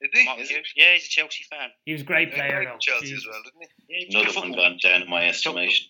[0.00, 0.20] Is he?
[0.42, 0.56] Is he?
[0.76, 1.68] Yeah, he's a Chelsea fan.
[1.84, 2.78] He was a great player, Yeah, though.
[2.80, 3.16] Chelsea Jeez.
[3.18, 4.06] as well, didn't he?
[4.10, 5.86] Yeah, Another one gone down in my estimation.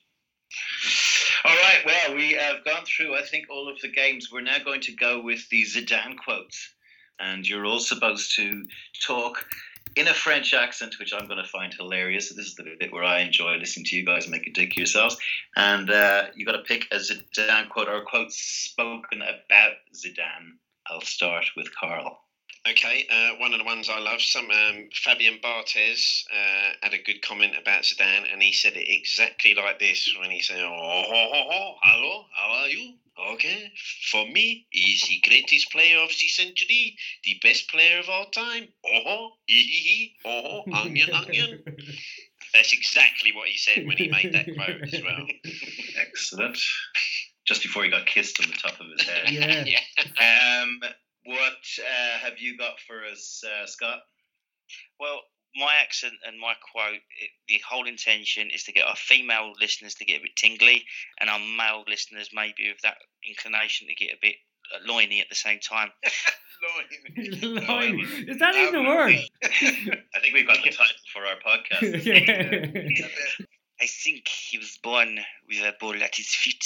[1.45, 4.28] All right, well, we have gone through, I think, all of the games.
[4.30, 6.74] We're now going to go with the Zidane quotes.
[7.18, 8.64] And you're all supposed to
[9.07, 9.45] talk
[9.97, 12.28] in a French accent, which I'm going to find hilarious.
[12.30, 14.76] This is the bit where I enjoy listening to you guys make a dick of
[14.76, 15.16] yourselves.
[15.57, 20.57] And uh, you got to pick a Zidane quote or a quote spoken about Zidane.
[20.89, 22.18] I'll start with Karl.
[22.69, 24.23] Okay, uh, one of the ones I love.
[24.23, 28.89] Some um, Fabien Barthez uh, had a good comment about Zidane, and he said it
[28.89, 32.95] exactly like this when he said, "Oh, oh, oh, oh, hello, how are you?
[33.35, 33.73] Okay,
[34.11, 38.69] for me, he's the greatest player of the century, the best player of all time.
[38.87, 41.65] Oh, oh, hee hee hee, oh, oh, onion, onion."
[42.55, 45.27] That's exactly what he said when he made that quote as well.
[45.99, 46.59] Excellent.
[47.45, 49.25] Just before he got kissed on the top of his head.
[49.33, 49.65] Yeah.
[50.21, 50.63] yeah.
[50.63, 50.81] Um,
[51.25, 54.01] what uh, have you got for us, uh, Scott?
[54.99, 55.20] Well,
[55.55, 59.95] my accent and my quote, it, the whole intention is to get our female listeners
[59.97, 60.85] to get a bit tingly,
[61.20, 62.97] and our male listeners maybe with that
[63.29, 64.37] inclination to get a bit
[64.75, 65.91] uh, loiny at the same time.
[67.43, 68.01] Line.
[68.29, 69.16] Is that even a word?
[69.43, 72.05] I think we've got the title for our podcast.
[72.97, 73.07] yeah.
[73.81, 75.18] I think he was born
[75.49, 76.64] with a ball at his feet.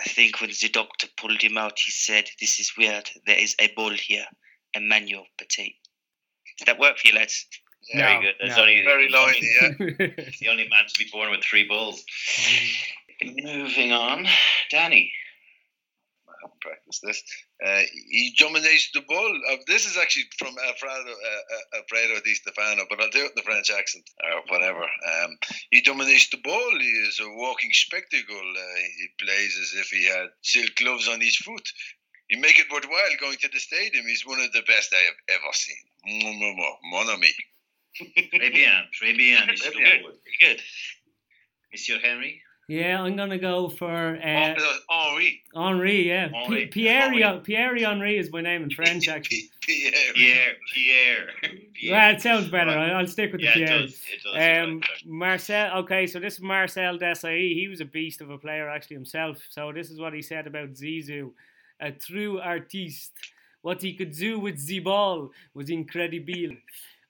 [0.00, 3.10] I think when the doctor pulled him out, he said, "This is weird.
[3.26, 4.26] There is a ball here,
[4.74, 5.76] Emmanuel Petit."
[6.58, 7.46] Did that work for you, lads?
[7.94, 8.34] No, Very good.
[8.40, 8.62] That's no.
[8.62, 10.24] only Very lively, yeah.
[10.26, 12.04] He's the only man to be born with three balls.
[13.22, 13.42] Mm.
[13.42, 14.26] Moving on,
[14.70, 15.12] Danny.
[16.66, 17.22] I this.
[17.64, 19.32] Uh, he dominates the ball.
[19.50, 23.32] Uh, this is actually from Alfredo, uh, uh, Alfredo Di Stefano, but I'll do it
[23.32, 24.82] in the French accent or whatever.
[24.82, 25.36] Um,
[25.70, 26.70] he dominates the ball.
[26.78, 28.36] He is a walking spectacle.
[28.56, 31.68] Uh, he plays as if he had silk gloves on each foot.
[32.28, 34.06] You make it worthwhile going to the stadium.
[34.06, 35.76] He's one of the best I have ever seen.
[36.84, 37.34] Mon ami.
[37.98, 39.72] Très bien, très bien, Pretty Mr.
[39.72, 40.04] good.
[40.04, 40.14] Wood.
[40.22, 40.62] Pretty good.
[41.72, 42.40] Monsieur Henry.
[42.70, 44.54] Yeah, I'm gonna go for uh,
[44.88, 45.42] Oh, Henri.
[45.54, 46.08] Henri.
[46.08, 46.66] Yeah, Henri.
[46.66, 47.40] P- Pierre Henri.
[47.42, 49.08] Pierre Henri is my name in French.
[49.16, 49.92] Actually, Pierre.
[50.14, 50.52] Pierre.
[50.72, 51.26] Pierre.
[51.74, 51.92] Pierre.
[51.92, 52.70] well, it sounds better.
[52.70, 53.78] I- I'll stick with the yeah, it Pierre.
[53.80, 54.00] does.
[54.12, 54.68] It does.
[54.68, 55.78] Um, Marcel.
[55.80, 57.54] Okay, so this is Marcel Desailly.
[57.54, 59.38] He was a beast of a player actually himself.
[59.50, 61.32] So this is what he said about Zizou,
[61.80, 63.12] a true artiste.
[63.62, 66.56] What he could do with the ball was incredible.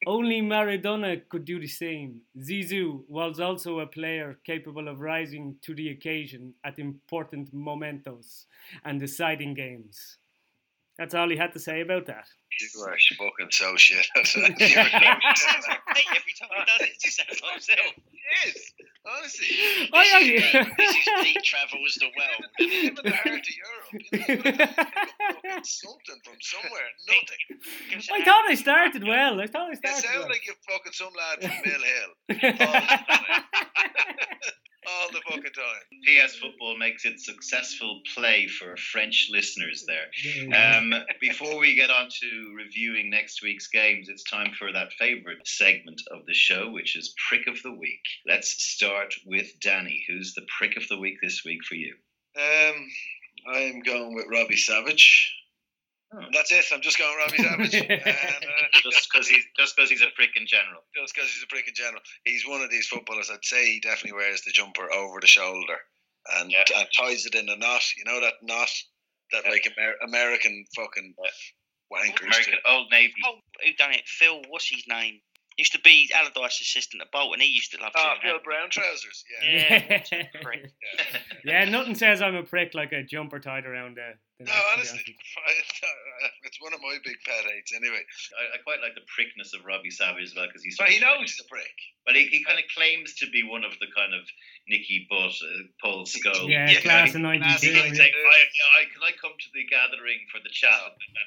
[0.06, 2.22] Only Maradona could do the same.
[2.38, 8.46] Zizou was also a player capable of rising to the occasion at important momentos
[8.84, 10.18] and deciding games.
[10.98, 12.28] That's all he had to say about that.
[12.58, 14.06] You are fucking so shit.
[14.16, 14.74] Every time he
[16.66, 17.94] does it, he sounds like himself.
[18.44, 18.72] Yes,
[19.06, 19.46] honestly.
[19.92, 20.60] Oh, This yeah, is, yeah.
[20.60, 22.44] uh, this is Pete travels the world.
[22.60, 23.90] Even the heart of Europe.
[24.12, 26.88] You know, fucking something from somewhere.
[27.08, 27.60] Nothing.
[27.88, 29.40] Give us I thought I started well.
[29.40, 30.28] I thought I You started sound well.
[30.28, 32.10] like you're fucking some lad from Mill Hill.
[34.88, 35.84] All the fucking time.
[36.26, 40.08] PS Football makes its successful play for French listeners there.
[40.56, 45.46] Um, before we get on to reviewing next week's games, it's time for that favourite
[45.46, 48.02] segment of the show, which is Prick of the Week.
[48.26, 50.04] Let's start with Danny.
[50.08, 51.94] Who's the Prick of the Week this week for you?
[52.38, 52.86] Um,
[53.54, 55.34] I'm going with Robbie Savage.
[56.12, 56.64] And that's it.
[56.72, 57.74] I'm just going Robbie Savage.
[57.90, 60.82] and, uh, Just because he's just because he's a prick in general.
[60.96, 62.02] just because he's a prick in general.
[62.24, 63.30] He's one of these footballers.
[63.30, 65.76] I'd say he definitely wears the jumper over the shoulder
[66.38, 66.64] and, Yeah.
[66.76, 67.82] and ties it in a knot.
[67.96, 68.70] You know that knot
[69.32, 69.50] that Yeah.
[69.52, 71.14] like Amer- American fucking
[71.92, 72.58] wankers American do.
[72.70, 73.12] Old Navy.
[73.26, 74.02] Oh, who done it?
[74.06, 75.20] Phil, what's his name?
[75.56, 77.40] Used to be Allardyce assistant at Bolton.
[77.40, 78.44] He used to love Oh, doing ah, Phil that.
[78.44, 79.24] Brown trousers.
[79.42, 80.00] Yeah.
[80.12, 80.24] Yeah.
[80.42, 80.72] prick.
[81.44, 84.14] yeah, nothing says I'm a prick like a jumper tied around the.
[84.40, 85.04] The No, neck, to be honestly,
[86.48, 87.76] it's one of my big pet hates.
[87.76, 88.00] Anyway,
[88.40, 90.80] I, I quite like the prickness of Robbie Savage as well because he's.
[90.80, 91.76] but he knows he's a prick.
[92.08, 94.24] But he, he kind of claims to be one of the kind of
[94.66, 96.48] Nicky Butt, uh, Paul Scholes.
[96.48, 97.68] Yeah, Yeah, class he- of class '92.
[97.68, 98.40] can I,
[98.80, 100.72] I, can I come to the gathering for the chat?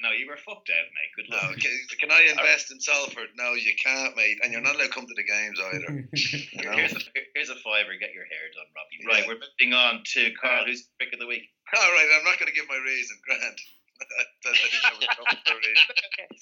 [0.01, 1.14] No, you were fucked out, mate.
[1.14, 1.61] Good No, luck.
[1.61, 3.30] can, can I invest in Salford?
[3.38, 4.41] No, you can't, mate.
[4.41, 6.09] And you're not allowed to come to the games either.
[6.18, 6.76] You know?
[6.76, 7.01] Here's, a,
[7.38, 7.93] here's a fiver.
[7.93, 9.05] Get your hair done, Robbie.
[9.05, 9.30] Right, Yeah.
[9.30, 10.66] we're moving on to Karl.
[10.66, 11.45] Who's the pick of the week?
[11.74, 13.18] All right, I'm not going to give my reason.
[13.26, 13.59] Grant.
[14.03, 15.88] I, I didn't have a for a reason.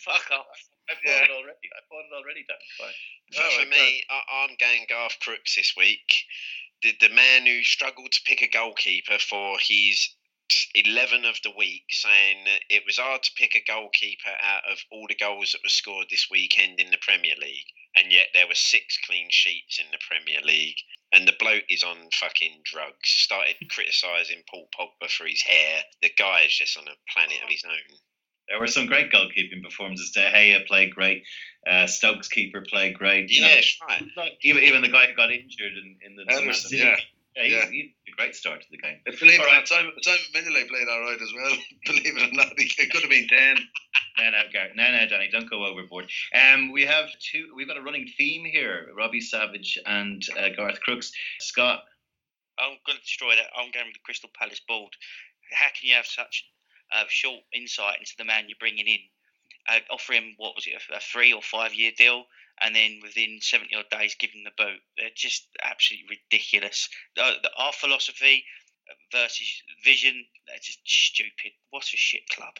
[0.01, 0.59] Fuck off.
[0.89, 1.23] I bought Yeah.
[1.23, 1.67] it already.
[1.71, 2.43] I bought it already.
[2.47, 2.57] Dan.
[2.79, 2.97] Fine.
[3.31, 6.25] So for me, I, I'm going Garth Crooks this week.
[6.81, 10.09] The, the man who struggled to pick a goalkeeper for his
[10.75, 14.79] 11 of the week, saying that it was hard to pick a goalkeeper out of
[14.91, 17.69] all the goals that were scored this weekend in the Premier League.
[17.95, 20.79] And yet there were six clean sheets in the Premier League.
[21.13, 22.95] And the bloke is on fucking drugs.
[23.03, 25.83] Started criticising Paul Pogba for his hair.
[26.01, 27.97] The guy is just on a planet of his own.
[28.47, 30.11] There were some great goalkeeping performances.
[30.11, 31.23] De Gea played great.
[31.65, 33.29] Uh, Stokes keeper played great.
[33.29, 34.03] You know, Yeah, right.
[34.17, 36.95] like, even even the guy who got injured in, in the Anderson, yeah.
[37.35, 37.65] Yeah, he, Yeah.
[37.69, 37.77] he
[38.07, 38.99] had a great start to the game.
[39.07, 41.57] Uh, Believe it All or not, Simon, Simon Mignolet played all right as well.
[41.85, 43.57] Believe it or not, he- it could have been 10.
[44.19, 44.73] No, no, Gareth.
[44.75, 46.09] No, no, Danny, don't go overboard.
[46.35, 47.47] Um, we have two.
[47.55, 51.11] We've got a running theme here: Robbie Savage and uh, Garth Crooks.
[51.39, 51.83] Scott,
[52.59, 53.47] I'm going to destroy that.
[53.57, 54.91] I'm going with the Crystal Palace board.
[55.51, 56.45] How can you have such
[56.93, 58.99] uh, short insight into the man you're bringing in?
[59.69, 62.25] Uh, offer him what was it, a, a three or five year deal,
[62.59, 64.79] and then within 70 odd days give him the boot.
[64.97, 66.89] They're just absolutely ridiculous.
[67.57, 68.43] Our philosophy
[69.11, 71.51] versus vision, they're just stupid.
[71.69, 72.53] What a shit club.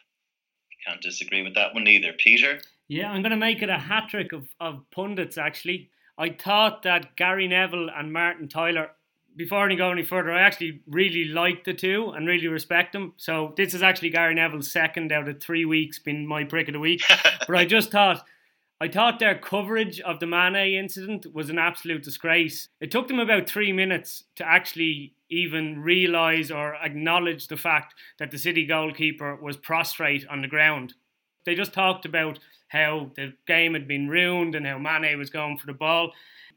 [0.88, 2.14] can't disagree with that one either.
[2.14, 5.90] Peter, Yeah, I'm going to make it a hat trick of, of pundits, actually.
[6.18, 8.92] I thought that Gary Neville and Martin Tyler,
[9.36, 13.14] before I go any further, I actually really like the two and really respect them.
[13.18, 16.74] So this is actually Gary Neville's second out of three weeks been my prick of
[16.74, 17.02] the week.
[17.48, 18.26] but I just thought,
[18.82, 22.68] I thought their coverage of the Mane incident was an absolute disgrace.
[22.80, 28.32] It took them about three minutes to actually even realise or acknowledge the fact that
[28.32, 30.96] the City goalkeeper was prostrate on the ground.
[31.46, 35.60] They just talked about how the game had been ruined and how Mane was going
[35.60, 36.12] for the ball.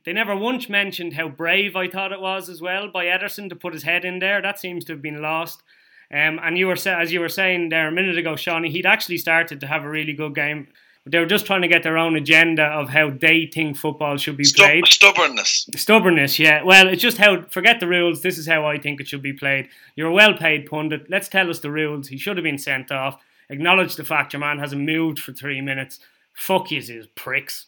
[0.06, 3.56] They never once mentioned how brave I thought it was as well by Ederson to
[3.56, 4.40] put his head in there.
[4.40, 5.62] That seems to have been lost.
[6.10, 9.18] Um, and you were as you were saying there a minute ago, Seanie, he'd actually
[9.18, 10.68] started to have a really good game.
[11.04, 14.16] But they were just trying to get their own agenda of how they think football
[14.16, 14.86] should be Stub- played.
[14.86, 15.68] stubbornness.
[15.76, 16.62] Stubbornness, yeah.
[16.62, 18.22] Well, it's just how forget the rules.
[18.22, 19.68] This is how I think it should be played.
[19.96, 21.10] You're a well-paid pundit.
[21.10, 22.08] Let's tell us the rules.
[22.08, 23.20] He should have been sent off.
[23.50, 26.00] Acknowledge the fact your man hasn't moved for three minutes.
[26.32, 27.66] Fuck you, you pricks.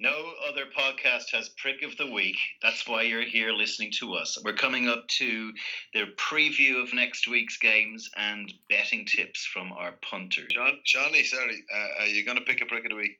[0.00, 2.36] No other podcast has prick of the week.
[2.62, 4.38] That's why you're here listening to us.
[4.42, 5.52] We're coming up to
[5.92, 10.48] the preview of next week's games and betting tips from our punters.
[10.52, 13.18] John, Johnny, sorry, uh, are you going to pick a prick of the week?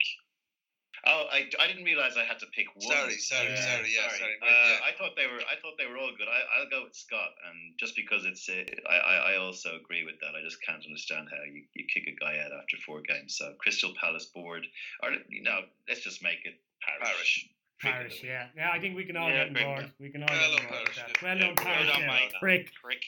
[1.07, 2.95] Oh, I, I didn't realize I had to pick one.
[2.95, 4.77] Sorry, sorry, sorry, yeah, sorry, Uh, yeah.
[4.85, 6.29] I thought they were I thought they were all good.
[6.29, 10.05] I, I'll go with Scott, and just because it's uh, I, I I also agree
[10.05, 10.37] with that.
[10.37, 13.37] I just can't understand how you, you kick a guy out after four games.
[13.39, 14.67] So Crystal Palace board,
[15.03, 17.49] or you know, let's just make it Parish.
[17.81, 17.97] Parish.
[17.97, 18.47] Parish, yeah.
[18.57, 19.93] Yeah, I think we can all Yeah, get on bring board.
[19.99, 21.23] We can all Well get on done, board Parish, that.
[21.23, 21.89] Well Yeah, done, well Parish.
[21.93, 22.07] done, yeah.
[22.09, 22.33] mate.
[22.41, 22.71] Prick.
[22.83, 23.03] Prick.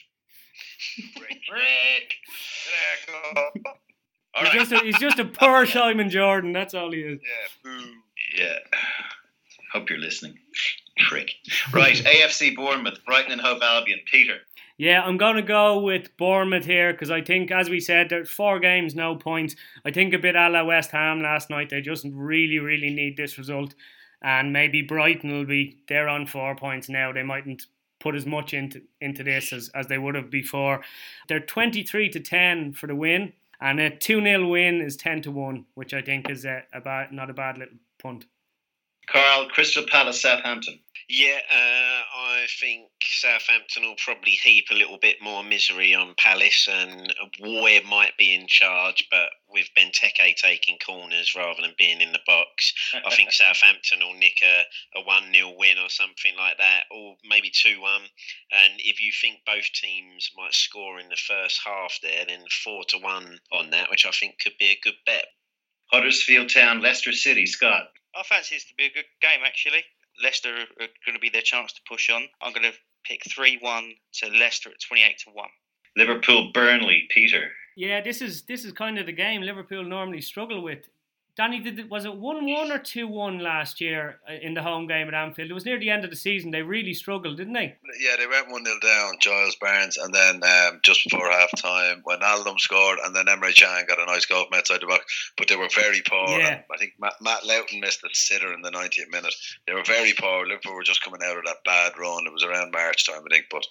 [1.15, 2.13] Prick.
[3.05, 3.13] He's
[4.35, 4.53] All right.
[4.53, 6.53] just a, he's just a poor Simon Jordan.
[6.53, 7.19] That's all he is.
[7.21, 7.83] Yeah, boo.
[8.37, 8.57] Yeah.
[9.73, 10.37] Hope you're listening.
[11.07, 11.31] Prick.
[11.71, 13.99] Right, AFC Bournemouth, Brighton and Hove Albion.
[14.11, 14.37] Peter.
[14.83, 18.29] Yeah, I'm going to go with Bournemouth here because I think, as we said, there's
[18.29, 19.55] four games, no points.
[19.85, 21.69] I think a bit a la West Ham last night.
[21.69, 23.75] They just really, really need this result.
[24.21, 27.13] And maybe Brighton will be, they're on four points now.
[27.13, 27.63] They mightn't
[28.01, 30.81] put as much into, into this as, as they would have before.
[31.29, 33.31] They're 23 to 10 for the win.
[33.61, 36.81] And a 2 0 win is 10 to 1, which I think is a, a
[36.81, 38.25] bad, not a bad little punt.
[39.07, 40.79] Karl, Crystal Palace, Southampton.
[41.09, 46.67] Yeah, uh, I think Southampton will probably heap a little bit more misery on Palace,
[46.71, 52.13] and Warrior might be in charge, but with Benteke taking corners rather than being in
[52.13, 52.73] the box,
[53.05, 57.15] I think Southampton will nick a, a 1 0 win or something like that, or
[57.27, 58.01] maybe 2 1.
[58.51, 62.83] And if you think both teams might score in the first half there, then 4
[62.89, 65.25] to 1 on that, which I think could be a good bet.
[65.91, 67.89] Huddersfield Town, Leicester City, Scott.
[68.15, 69.83] I fancy this to be a good game, actually.
[70.21, 72.23] Leicester are going to be their chance to push on.
[72.41, 75.47] I'm going to pick 3 1 to Leicester at 28 to 1.
[75.95, 77.51] Liverpool Burnley, Peter.
[77.75, 80.85] Yeah, this is this is kind of the game Liverpool normally struggle with.
[81.35, 84.85] Danny, did was it one one or two one last year uh, in the home
[84.85, 85.49] game at Anfield?
[85.49, 86.51] It was near the end of the season.
[86.51, 87.75] They really struggled, didn't they?
[87.99, 89.13] Yeah, they went one 0 down.
[89.19, 93.85] Giles Barnes, and then um, just before half time, Wijnaldum scored, and then Emre Can
[93.87, 95.33] got a nice goal from outside the box.
[95.35, 96.37] But they were very poor.
[96.37, 96.61] Yeah.
[96.71, 99.33] I think Matt, Matt Lowton missed a sitter in the 90th minute.
[99.65, 100.45] They were very poor.
[100.45, 102.27] Liverpool were just coming out of that bad run.
[102.27, 103.45] It was around March time, I think.
[103.49, 103.65] But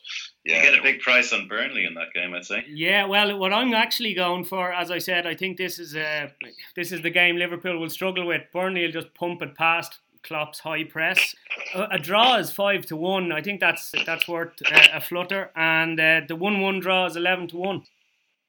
[0.45, 2.65] yeah, you get a big price on Burnley in that game, I'd say.
[2.69, 6.29] Yeah, well, what I'm actually going for, as I said, I think this is uh,
[6.75, 8.43] this is the game Liverpool will struggle with.
[8.53, 11.35] Burnley will just pump it past Klopp's high press.
[11.75, 13.33] A, a draw is five to one.
[13.33, 17.49] I think that's that's worth uh, a flutter, and uh, the one-one draw is eleven
[17.49, 17.83] to one.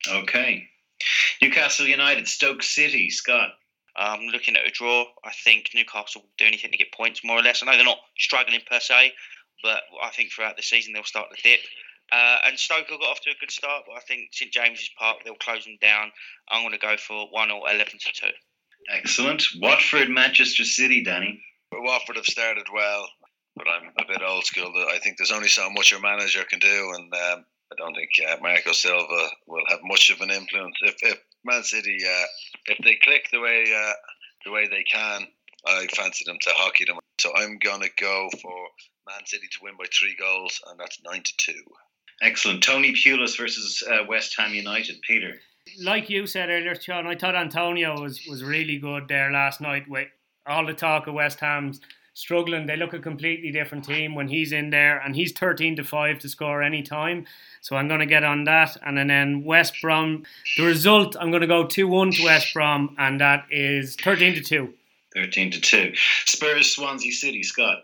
[0.10, 0.68] Okay.
[1.42, 3.50] Newcastle United, Stoke City, Scott.
[3.96, 5.06] I'm um, looking at a draw.
[5.24, 7.62] I think Newcastle will do anything to get points, more or less.
[7.62, 9.14] I know they're not struggling per se,
[9.62, 11.60] but I think throughout the season they'll start to dip.
[12.12, 14.90] Uh, and Stoke have got off to a good start, but I think St James's
[14.98, 16.12] Park they'll close them down.
[16.50, 18.28] I'm going to go for one or eleven to two.
[18.90, 19.44] Excellent.
[19.60, 21.42] Watford, Manchester City, Danny.
[21.72, 23.08] Watford have started well,
[23.56, 24.72] but I'm a bit old school.
[24.90, 28.10] I think there's only so much your manager can do, and um, I don't think
[28.28, 30.76] uh, Marco Silva will have much of an influence.
[30.82, 32.26] If, if Man City, uh,
[32.68, 33.94] if they click the way uh,
[34.46, 35.28] the way they can,
[35.66, 36.98] I fancy them to hockey them.
[37.20, 38.68] So I'm gonna go for
[39.08, 41.64] Man City to win by three goals, and that's nine to two.
[42.22, 42.64] Excellent.
[42.64, 45.02] Tony Pulis versus uh, West Ham United.
[45.02, 45.40] Peter.
[45.82, 49.88] Like you said earlier, Sean, I thought Antonio was, was really good there last night
[49.88, 50.08] with
[50.46, 51.80] all the talk of West Ham's
[52.14, 52.66] struggling.
[52.66, 56.20] They look a completely different team when he's in there, and he's 13 to 5
[56.20, 57.26] to score any time.
[57.62, 58.78] So I'm going to get on that.
[58.86, 60.24] And then West Brom,
[60.58, 64.36] the result, I'm going to go 2 1 to West Brom, and that is 13
[64.36, 64.74] to 2.
[65.16, 65.94] 13 to 2.
[66.26, 67.80] Spurs, Swansea City, Scott.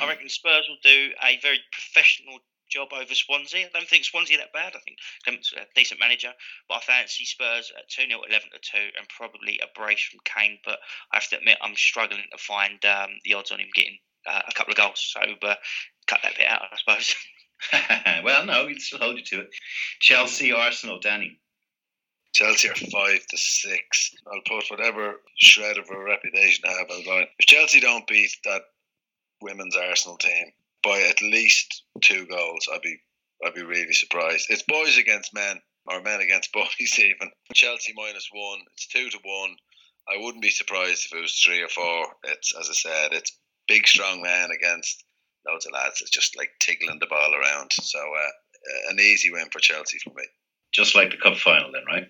[0.00, 2.38] I reckon Spurs will do a very professional
[2.70, 3.66] job over Swansea.
[3.66, 4.72] I don't think Swansea that bad.
[4.74, 6.32] I think Clement's a decent manager,
[6.68, 10.20] but I fancy Spurs at 2 0, 11 to 2, and probably a brace from
[10.24, 10.58] Kane.
[10.64, 10.78] But
[11.12, 14.42] I have to admit, I'm struggling to find um, the odds on him getting uh,
[14.48, 15.12] a couple of goals.
[15.12, 15.54] So uh,
[16.06, 17.14] cut that bit out, I suppose.
[18.24, 19.50] well, no, we'd still hold you to it.
[20.00, 21.38] Chelsea, Arsenal, Danny.
[22.32, 24.14] Chelsea are five to six.
[24.26, 27.26] I'll put whatever shred of a reputation I have on line.
[27.38, 28.62] If Chelsea don't beat that
[29.42, 30.52] women's Arsenal team
[30.82, 32.96] by at least two goals, I'd be
[33.44, 34.46] I'd be really surprised.
[34.50, 37.30] It's boys against men or men against boys even.
[37.54, 38.60] Chelsea minus one.
[38.72, 39.56] It's two to one.
[40.08, 42.06] I wouldn't be surprised if it was three or four.
[42.24, 43.36] It's as I said, it's
[43.68, 45.04] big strong men against
[45.48, 46.00] loads of lads.
[46.00, 47.72] It's just like tickling the ball around.
[47.72, 50.24] So uh, an easy win for Chelsea for me.
[50.72, 52.06] Just like the cup final, then, right?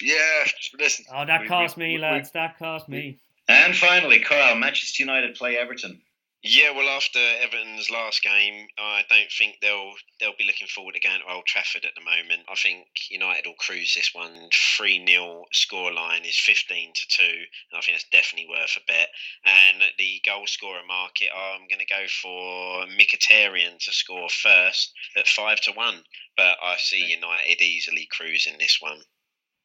[0.00, 0.44] Yeah.
[0.78, 1.04] Listen.
[1.12, 2.30] Oh, that cost me, lads.
[2.32, 3.18] that cost me.
[3.48, 6.00] And finally, Karl, Manchester United play Everton.
[6.46, 11.00] Yeah, well, after Everton's last game, I don't think they'll they'll be looking forward to
[11.00, 12.46] going to Old Trafford at the moment.
[12.50, 14.50] I think United will cruise this one.
[14.52, 17.24] Three 0 scoreline is fifteen to two,
[17.72, 19.08] and I think that's definitely worth a bet.
[19.46, 25.26] And the goal scorer market, I'm going to go for Mkhitaryan to score first at
[25.26, 26.04] five to one.
[26.36, 29.00] But I see United easily cruising this one.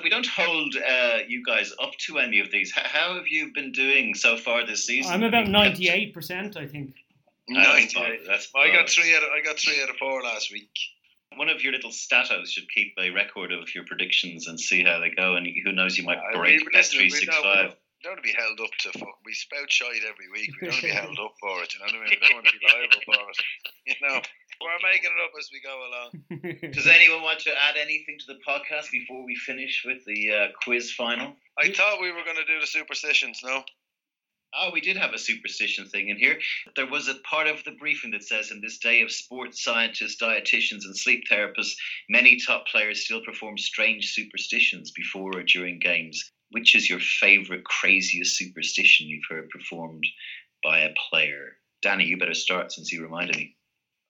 [0.02, 2.72] We don't hold uh, you guys up to any of these.
[2.72, 5.12] How have you been doing so far this season?
[5.12, 6.94] I'm about ninety-eight percent, I think.
[7.50, 8.22] Ninety-eight.
[8.26, 9.24] That's I got three out.
[9.24, 10.72] Of, I got three out of four last week.
[11.36, 15.00] One of your little statos should keep a record of your predictions and see how
[15.00, 15.36] they go.
[15.36, 17.76] And who knows, you might I break mean, S three six five.
[18.00, 19.20] We don't want to be held up to fuck.
[19.26, 20.52] We spout shite every week.
[20.62, 21.74] We don't want to be held up for it.
[21.74, 22.18] You know what I mean?
[22.22, 23.38] We don't want to be liable for it.
[23.86, 24.22] You know,
[24.62, 26.72] we're making it up as we go along.
[26.74, 30.48] Does anyone want to add anything to the podcast before we finish with the uh,
[30.64, 31.34] quiz final?
[31.58, 33.42] I thought we were going to do the superstitions.
[33.44, 33.64] No.
[34.56, 36.40] Oh, we did have a superstition thing in here.
[36.76, 40.18] There was a part of the briefing that says, in this day of sports scientists,
[40.20, 41.76] dietitians, and sleep therapists,
[42.10, 46.32] many top players still perform strange superstitions before or during games.
[46.52, 50.04] Which is your favorite, craziest superstition you've heard performed
[50.64, 51.58] by a player?
[51.84, 53.56] Danny, you better start since you reminded me.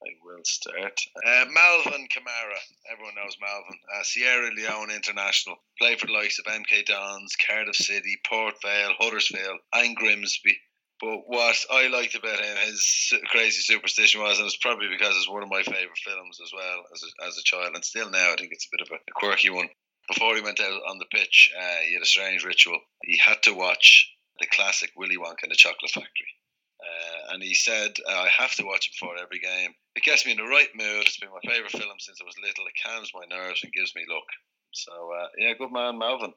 [0.02, 1.00] I will start.
[1.26, 2.60] Uh, Malvin Kamara.
[2.92, 3.80] Everyone knows Malvin.
[3.94, 5.58] Uh, Sierra Leone International.
[5.78, 10.58] Played for the likes of MK Dons, Cardiff City, Port Vale, Huddersfield, and Grimsby.
[11.02, 15.30] But what I liked about him, his crazy superstition was, and it's probably because it's
[15.30, 18.34] one of my favourite films as well as a, as a child, and still now
[18.34, 19.70] I think it's a bit of a, quirky one.
[20.10, 22.80] Before he went out on the pitch, uh, he had a strange ritual.
[23.04, 26.28] He had to watch the classic Willy Wonka and the Chocolate Factory.
[26.80, 29.76] Uh, and he said, uh, I have to watch it before every game.
[29.96, 31.04] It gets me in the right mood.
[31.04, 32.66] It's been my favourite film since I was little.
[32.66, 34.28] It calms my nerves and gives me luck.
[34.72, 36.32] So, uh, yeah, good man, Melvin.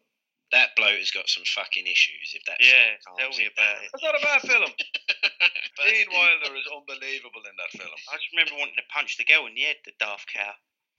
[0.51, 2.35] That bloke has got some fucking issues.
[2.35, 3.89] If that Yeah, film tell me about it.
[3.89, 4.71] That's not a bad film.
[5.87, 7.97] Gene Wilder is unbelievable in that film.
[8.13, 10.53] I just remember wanting to punch the girl in the head, the daft cow.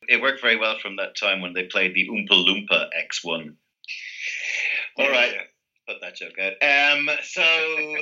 [0.09, 3.55] It worked very well from that time when they played the Oompa Loompa X1.
[4.97, 5.35] All right,
[5.87, 6.53] put that joke out.
[6.61, 7.41] Um, so,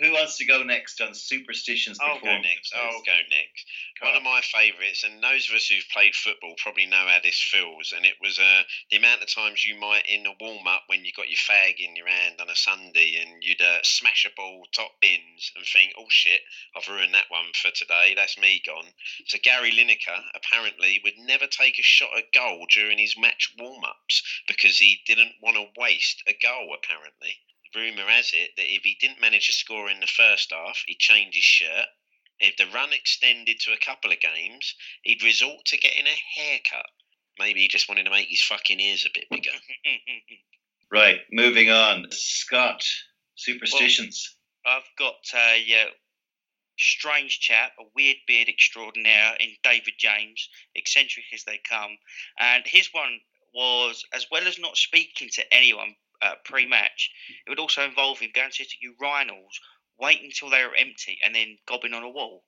[0.00, 1.98] who wants to go next on superstitions?
[2.00, 2.74] I'll go before- next.
[2.74, 3.66] I'll go next.
[4.00, 4.18] Go One on.
[4.18, 7.92] of my favourites, and those of us who've played football probably know how this feels.
[7.96, 11.04] And it was uh, the amount of times you might, in a warm up, when
[11.04, 14.34] you got your fag in your hand on a Sunday, and you'd uh, smash a
[14.36, 16.40] ball top bins and think, "Oh shit,
[16.76, 18.14] I've ruined that one for today.
[18.14, 18.86] That's me gone."
[19.26, 23.82] So Gary Lineker apparently would never take a shot at goal during his match warm
[23.84, 26.74] ups because he didn't want to waste a goal.
[26.74, 27.34] Apparently,
[27.74, 30.98] rumour has it that if he didn't manage to score in the first half, he'd
[30.98, 31.86] change his shirt.
[32.40, 36.86] If the run extended to a couple of games, he'd resort to getting a haircut.
[37.38, 39.56] Maybe he just wanted to make his fucking ears a bit bigger.
[40.90, 42.06] Right, moving on.
[42.12, 42.82] Scott,
[43.34, 44.36] superstitions.
[44.64, 45.90] I've got a uh,
[46.78, 51.98] strange chap, a weird beard extraordinaire in David James, eccentric as they come.
[52.38, 53.20] And his one
[53.52, 57.10] was, as well as not speaking to anyone uh, pre match,
[57.46, 59.58] it would also involve him going to the urinals,
[59.98, 62.44] waiting until they were empty, and then gobbing on a wall.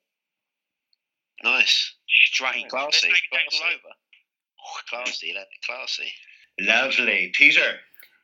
[1.43, 1.95] Nice.
[2.07, 2.69] Strange.
[2.69, 3.75] Classy, David James all classy.
[3.75, 3.95] over.
[4.63, 6.13] Oh, classy, that classy.
[6.59, 7.31] Lovely.
[7.33, 7.79] Peter.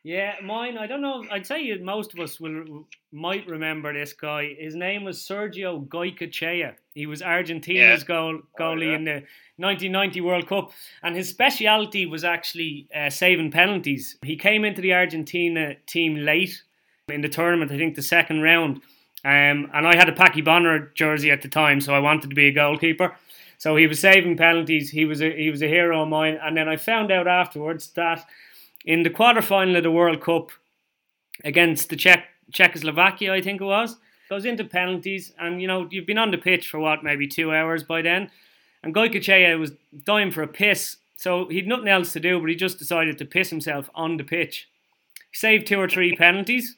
[0.08, 0.78] Yeah, mine.
[0.78, 1.26] I don't know.
[1.30, 4.56] I'd say most of us will might remember this guy.
[4.58, 6.76] His name was Sergio Goycochea.
[6.96, 8.96] He was Argentina's goal goalie yeah.
[8.96, 9.24] in the
[9.58, 10.72] 1990 World Cup,
[11.04, 14.16] and his speciality was actually uh, saving penalties.
[14.24, 16.64] He came into the Argentina team late
[17.10, 17.74] in the tournament.
[17.74, 18.78] I think the second round.
[19.26, 22.36] Um, and I had a Packy Bonner jersey at the time, so I wanted to
[22.36, 23.14] be a goalkeeper.
[23.58, 24.90] So he was saving penalties.
[24.90, 26.40] He was a, he was a hero of mine.
[26.42, 28.26] And then I found out afterwards that
[28.88, 30.50] in the quarterfinal of the World Cup
[31.44, 33.98] against the Czech Czechoslovakia, I think it was,
[34.30, 37.54] goes into penalties, and you know you've been on the pitch for what maybe two
[37.54, 38.32] hours by then,
[38.82, 39.74] and Goycochea was
[40.04, 43.26] dying for a piss, so he'd nothing else to do, but he just decided to
[43.26, 44.70] piss himself on the pitch.
[45.34, 46.78] Saved two or three penalties.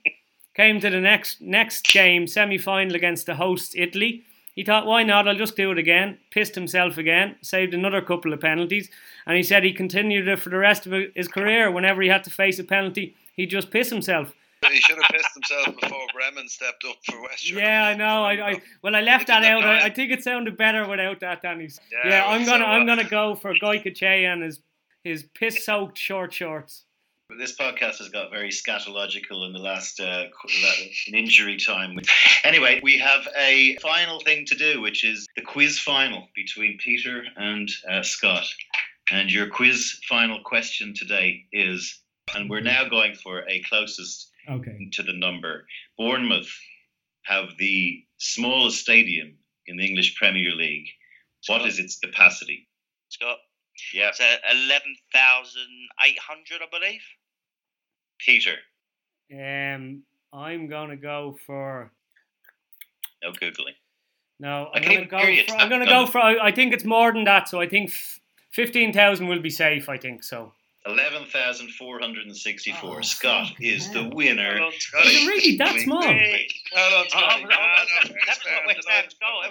[0.56, 4.24] Came to the next next game, semi final against the host Italy.
[4.56, 5.28] He thought, why not?
[5.28, 6.18] I'll just do it again.
[6.32, 8.90] Pissed himself again, saved another couple of penalties,
[9.26, 11.72] and he said he continued it for the rest of his career.
[11.72, 14.34] Whenever he had to face a penalty, he'd just piss himself.
[14.70, 17.66] He should have pissed himself before Brehme stepped up for West Germany.
[17.66, 18.24] Yeah, I know.
[18.26, 19.64] I, I well, I left that out.
[19.64, 19.86] I.
[19.86, 21.70] I think it sounded better without that, Danny.
[21.92, 24.60] Yeah, Yeah, I'm gonna so, I'm gonna go for Goycochea and his
[25.04, 26.84] his piss soaked short shorts.
[27.38, 30.26] This podcast has got very scatological in the last uh,
[31.08, 31.96] in injury time.
[32.44, 37.24] Anyway, we have a final thing to do, which is the quiz final between Peter
[37.38, 38.46] and uh, Scott.
[39.12, 42.02] And your quiz final question today is,
[42.36, 44.90] and we're now going for a closest Okay.
[44.94, 45.66] to the number.
[46.00, 46.50] Bournemouth
[47.26, 49.36] have the smallest stadium
[49.68, 50.88] in the English Premier League.
[51.48, 52.68] What is its capacity?
[53.10, 53.38] Scott.
[53.94, 57.02] Yeah, It's uh, 11,800, I believe.
[58.20, 58.56] Peter.
[59.34, 60.04] Um,
[60.34, 61.92] I'm gonna go for
[63.24, 63.76] No googling.
[64.40, 64.70] no.
[64.74, 65.18] I I'm can gonna go.
[65.20, 65.44] hear you.
[65.46, 66.20] For, I'm gonna go for.
[66.20, 67.48] I I think it's more than that.
[67.50, 68.20] So I think f-
[68.52, 69.88] fifteen thousand will be safe.
[69.90, 70.54] I think so.
[70.86, 72.98] 11,464.
[72.98, 74.58] Oh, Scott fucking is the winner.
[74.70, 74.94] Is
[75.28, 76.02] really that small?
[76.02, 76.20] Hold on,
[77.10, 77.46] Scotty.
[77.46, 77.48] I
[78.66, 79.42] was- I was- No,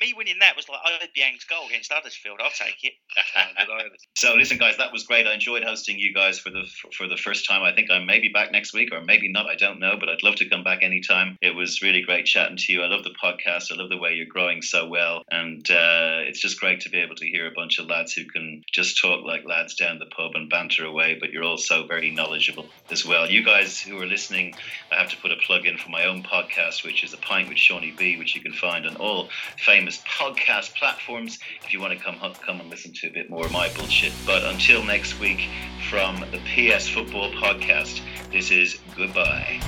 [0.00, 0.38] no, that was like West Ham's goal.
[0.38, 0.38] That was like me winning.
[0.40, 2.40] That was like Obiang's goal against Huddersfield.
[2.42, 2.94] I'll take it.
[4.14, 5.26] So listen, guys, that was great.
[5.26, 6.64] I enjoyed hosting you guys for the
[6.96, 7.62] for the first time.
[7.62, 9.46] I think I may be back next week, or maybe not.
[9.46, 11.36] I don't know, but I'd love to come back anytime.
[11.40, 12.82] It was really great chatting to you.
[12.82, 13.72] I love the podcast.
[13.72, 16.98] I love the way you're growing so well, and uh, it's just great to be
[16.98, 20.06] able to hear a bunch of lads who can just talk like lads down the
[20.06, 21.16] pub and banter away.
[21.20, 23.30] But you're also very knowledgeable as well.
[23.30, 24.54] You guys who are listening,
[24.90, 27.48] I have to put a plug in for my own podcast, which is a pint
[27.48, 29.28] with Seanie B, which you can find on all
[29.88, 33.46] famous podcast platforms if you want to come come and listen to a bit more
[33.46, 34.12] of my bullshit.
[34.26, 35.48] But until next week,
[35.88, 39.60] from the PS Football Podcast, this is goodbye.